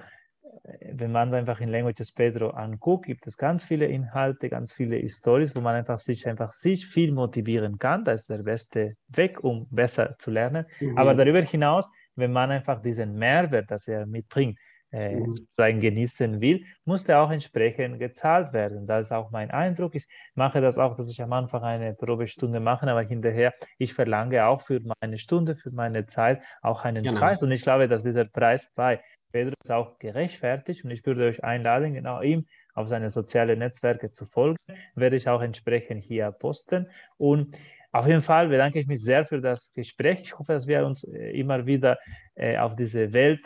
wenn 0.93 1.13
man 1.13 1.33
einfach 1.35 1.61
in 1.61 1.69
Languages 1.69 2.13
Pedro 2.13 2.51
anguckt, 2.51 3.07
gibt 3.07 3.27
es 3.27 3.37
ganz 3.37 3.65
viele 3.65 3.87
Inhalte, 3.87 4.49
ganz 4.49 4.73
viele 4.73 5.07
Stories, 5.09 5.55
wo 5.55 5.61
man 5.61 5.77
einfach 5.77 5.99
sich 5.99 6.27
einfach 6.27 6.53
sich 6.53 6.87
viel 6.87 7.13
motivieren 7.13 7.79
kann. 7.79 8.05
Das 8.05 8.23
ist 8.23 8.31
der 8.31 8.43
beste 8.43 8.95
Weg, 9.09 9.43
um 9.45 9.69
besser 9.71 10.17
zu 10.19 10.31
lernen. 10.31 10.67
Aber 10.95 11.15
Mhm. 11.15 11.17
darüber 11.17 11.41
hinaus, 11.43 11.89
wenn 12.15 12.33
man 12.33 12.51
einfach 12.51 12.83
diesen 12.83 13.15
Mehrwert, 13.15 13.71
das 13.71 13.87
er 13.87 14.07
mitbringt, 14.07 14.59
äh, 14.91 15.13
Mhm. 15.13 15.47
genießen 15.57 16.41
will, 16.41 16.65
muss 16.85 17.05
der 17.05 17.21
auch 17.21 17.31
entsprechend 17.31 17.99
gezahlt 17.99 18.53
werden. 18.53 18.87
Das 18.87 19.07
ist 19.07 19.13
auch 19.13 19.31
mein 19.31 19.51
Eindruck. 19.51 19.95
Ich 19.95 20.07
mache 20.35 20.61
das 20.61 20.79
auch, 20.79 20.97
dass 20.97 21.11
ich 21.11 21.21
am 21.23 21.33
Anfang 21.33 21.63
eine 21.63 21.95
Probestunde 21.95 22.61
mache, 22.61 22.89
aber 22.91 23.03
hinterher, 23.03 23.53
ich 23.79 23.95
verlange 23.95 24.45
auch 24.47 24.61
für 24.63 24.81
meine 25.01 25.19
Stunde, 25.19 25.55
für 25.57 25.71
meine 25.71 26.07
Zeit 26.07 26.43
auch 26.63 26.85
einen 26.85 27.09
Genau. 27.09 27.11
Preis. 27.11 27.43
Und 27.43 27.51
ich 27.53 27.63
glaube, 27.63 27.89
dass 27.89 28.03
dieser 28.03 28.25
Preis 28.27 28.71
bei 28.75 29.01
Pedro 29.37 29.53
ist 29.63 29.71
auch 29.71 29.99
gerechtfertigt. 29.99 30.83
Und 30.85 30.91
ich 30.93 31.05
würde 31.05 31.27
euch 31.27 31.45
einladen, 31.45 31.93
genau 31.93 32.23
ihm 32.23 32.47
auf 32.73 32.89
seine 32.89 33.11
sozialen 33.11 33.59
Netzwerke 33.59 34.11
zu 34.11 34.25
folgen. 34.25 34.57
Werde 34.95 35.17
ich 35.17 35.29
auch 35.29 35.43
entsprechend 35.43 36.03
hier 36.03 36.31
posten. 36.33 36.89
Und 37.19 37.55
auf 37.93 38.07
jeden 38.07 38.23
Fall 38.23 38.49
bedanke 38.49 38.81
ich 38.81 38.87
mich 38.87 39.03
sehr 39.03 39.27
für 39.27 39.43
das 39.43 39.75
Gespräch. 39.75 40.21
Ich 40.23 40.39
hoffe, 40.39 40.55
dass 40.55 40.67
wir 40.67 40.87
uns 40.87 41.05
äh, 41.05 41.39
immer 41.39 41.67
wieder 41.67 41.99
äh, 42.35 42.57
auf 42.57 42.77
diese 42.77 43.13
Welt 43.13 43.45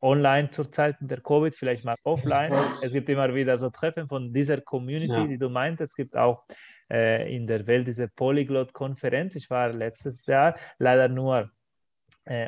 online 0.00 0.50
zur 0.50 0.70
Zeit 0.70 0.94
der 1.00 1.20
Covid, 1.20 1.54
vielleicht 1.56 1.84
mal 1.84 1.96
offline. 2.04 2.52
Es 2.80 2.92
gibt 2.92 3.08
immer 3.08 3.34
wieder 3.34 3.58
so 3.58 3.70
Treffen 3.70 4.06
von 4.06 4.32
dieser 4.32 4.60
Community, 4.60 5.12
Ja. 5.12 5.26
die 5.26 5.38
du 5.38 5.48
meintest. 5.48 5.92
Es 5.92 5.96
gibt 5.96 6.16
auch 6.16 6.44
äh, 6.88 7.34
in 7.34 7.48
der 7.48 7.66
Welt 7.66 7.88
diese 7.88 8.06
Polyglot-Konferenz. 8.06 9.34
Ich 9.34 9.50
war 9.50 9.72
letztes 9.72 10.24
Jahr 10.26 10.56
leider 10.78 11.08
nur 11.08 11.50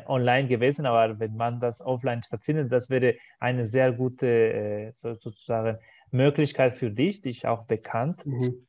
online 0.07 0.47
gewesen, 0.47 0.85
aber 0.85 1.19
wenn 1.19 1.35
man 1.35 1.59
das 1.59 1.81
offline 1.81 2.23
stattfindet, 2.23 2.71
das 2.71 2.89
wäre 2.89 3.15
eine 3.39 3.65
sehr 3.65 3.91
gute 3.91 4.27
äh, 4.27 4.91
so, 4.93 5.15
sozusagen 5.15 5.77
Möglichkeit 6.11 6.73
für 6.73 6.91
dich, 6.91 7.21
dich 7.21 7.45
auch 7.47 7.65
bekannt. 7.65 8.25
Mhm. 8.25 8.67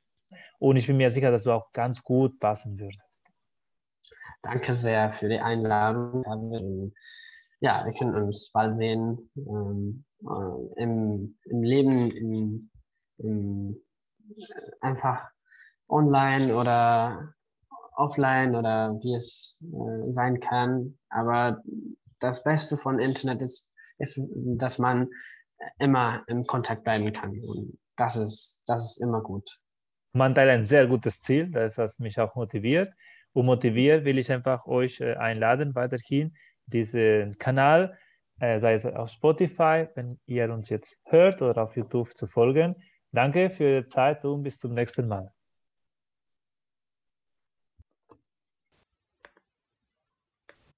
Und 0.59 0.77
ich 0.77 0.87
bin 0.87 0.97
mir 0.97 1.11
sicher, 1.11 1.31
dass 1.31 1.45
du 1.45 1.53
auch 1.53 1.73
ganz 1.73 2.03
gut 2.03 2.41
passen 2.41 2.79
würdest. 2.79 3.23
Danke 4.43 4.75
sehr 4.75 5.13
für 5.13 5.29
die 5.29 5.39
Einladung. 5.39 6.93
Ja, 7.61 7.85
wir 7.85 7.93
können 7.95 8.15
uns 8.15 8.51
bald 8.53 8.77
sehen 8.77 9.31
ähm, 9.37 10.05
äh, 10.21 10.83
im, 10.83 11.39
im 11.45 11.63
Leben, 11.63 12.11
im, 12.11 12.71
im, 13.19 13.83
äh, 14.37 14.43
einfach 14.81 15.31
online 15.89 16.55
oder 16.55 17.35
offline 17.97 18.55
oder 18.55 18.99
wie 19.03 19.15
es 19.15 19.63
äh, 19.63 20.13
sein 20.13 20.41
kann. 20.41 20.99
Aber 21.09 21.63
das 22.21 22.45
Beste 22.45 22.77
von 22.77 22.99
Internet 22.99 23.43
ist, 23.43 23.73
ist, 23.99 24.21
dass 24.59 24.79
man 24.79 25.09
immer 25.79 26.23
im 26.29 26.47
Kontakt 26.47 26.85
bleiben 26.85 27.13
kann. 27.13 27.31
Und 27.31 27.79
das 27.97 28.17
ist, 28.17 28.63
das 28.67 28.93
ist 28.93 29.03
immer 29.03 29.23
gut. 29.23 29.49
Man 30.13 30.35
teilt 30.35 30.51
ein 30.51 30.65
sehr 30.65 30.87
gutes 30.87 31.21
Ziel, 31.21 31.51
das 31.51 31.79
hat 31.79 31.99
mich 31.99 32.19
auch 32.19 32.35
motiviert. 32.35 32.93
Und 33.33 33.47
motiviert 33.47 34.05
will 34.05 34.19
ich 34.19 34.33
einfach 34.33 34.67
euch 34.67 35.01
äh, 35.01 35.15
einladen, 35.15 35.75
weiterhin 35.75 36.35
diesen 36.67 37.37
Kanal, 37.39 37.99
äh, 38.41 38.59
sei 38.59 38.75
es 38.75 38.87
auf 38.87 39.11
Spotify, 39.11 39.89
wenn 39.95 40.19
ihr 40.27 40.53
uns 40.53 40.69
jetzt 40.69 41.01
hört, 41.05 41.43
oder 41.43 41.63
auf 41.63 41.77
YouTube 41.77 42.17
zu 42.17 42.27
folgen. 42.27 42.77
Danke 43.13 43.51
für 43.51 43.65
Ihre 43.65 43.87
Zeit 43.89 44.25
und 44.25 44.43
bis 44.43 44.59
zum 44.59 44.75
nächsten 44.75 45.07
Mal. 45.07 45.36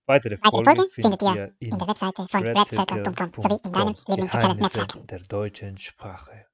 Weitere 0.08 0.38
Folgen 0.38 0.88
findet 0.90 1.22
ihr 1.22 1.52
in 1.58 1.78
der 1.78 1.86
Webseite 1.86 2.26
von 2.26 2.42
redcircle.com 2.42 3.32
sowie 3.36 3.58
in 3.62 3.72
deinen 3.72 3.94
Lieblingssozialen 4.08 4.58
Netzwerken. 4.58 5.06
der 5.06 5.20
deutschen 5.20 5.76
Sprache. 5.78 6.46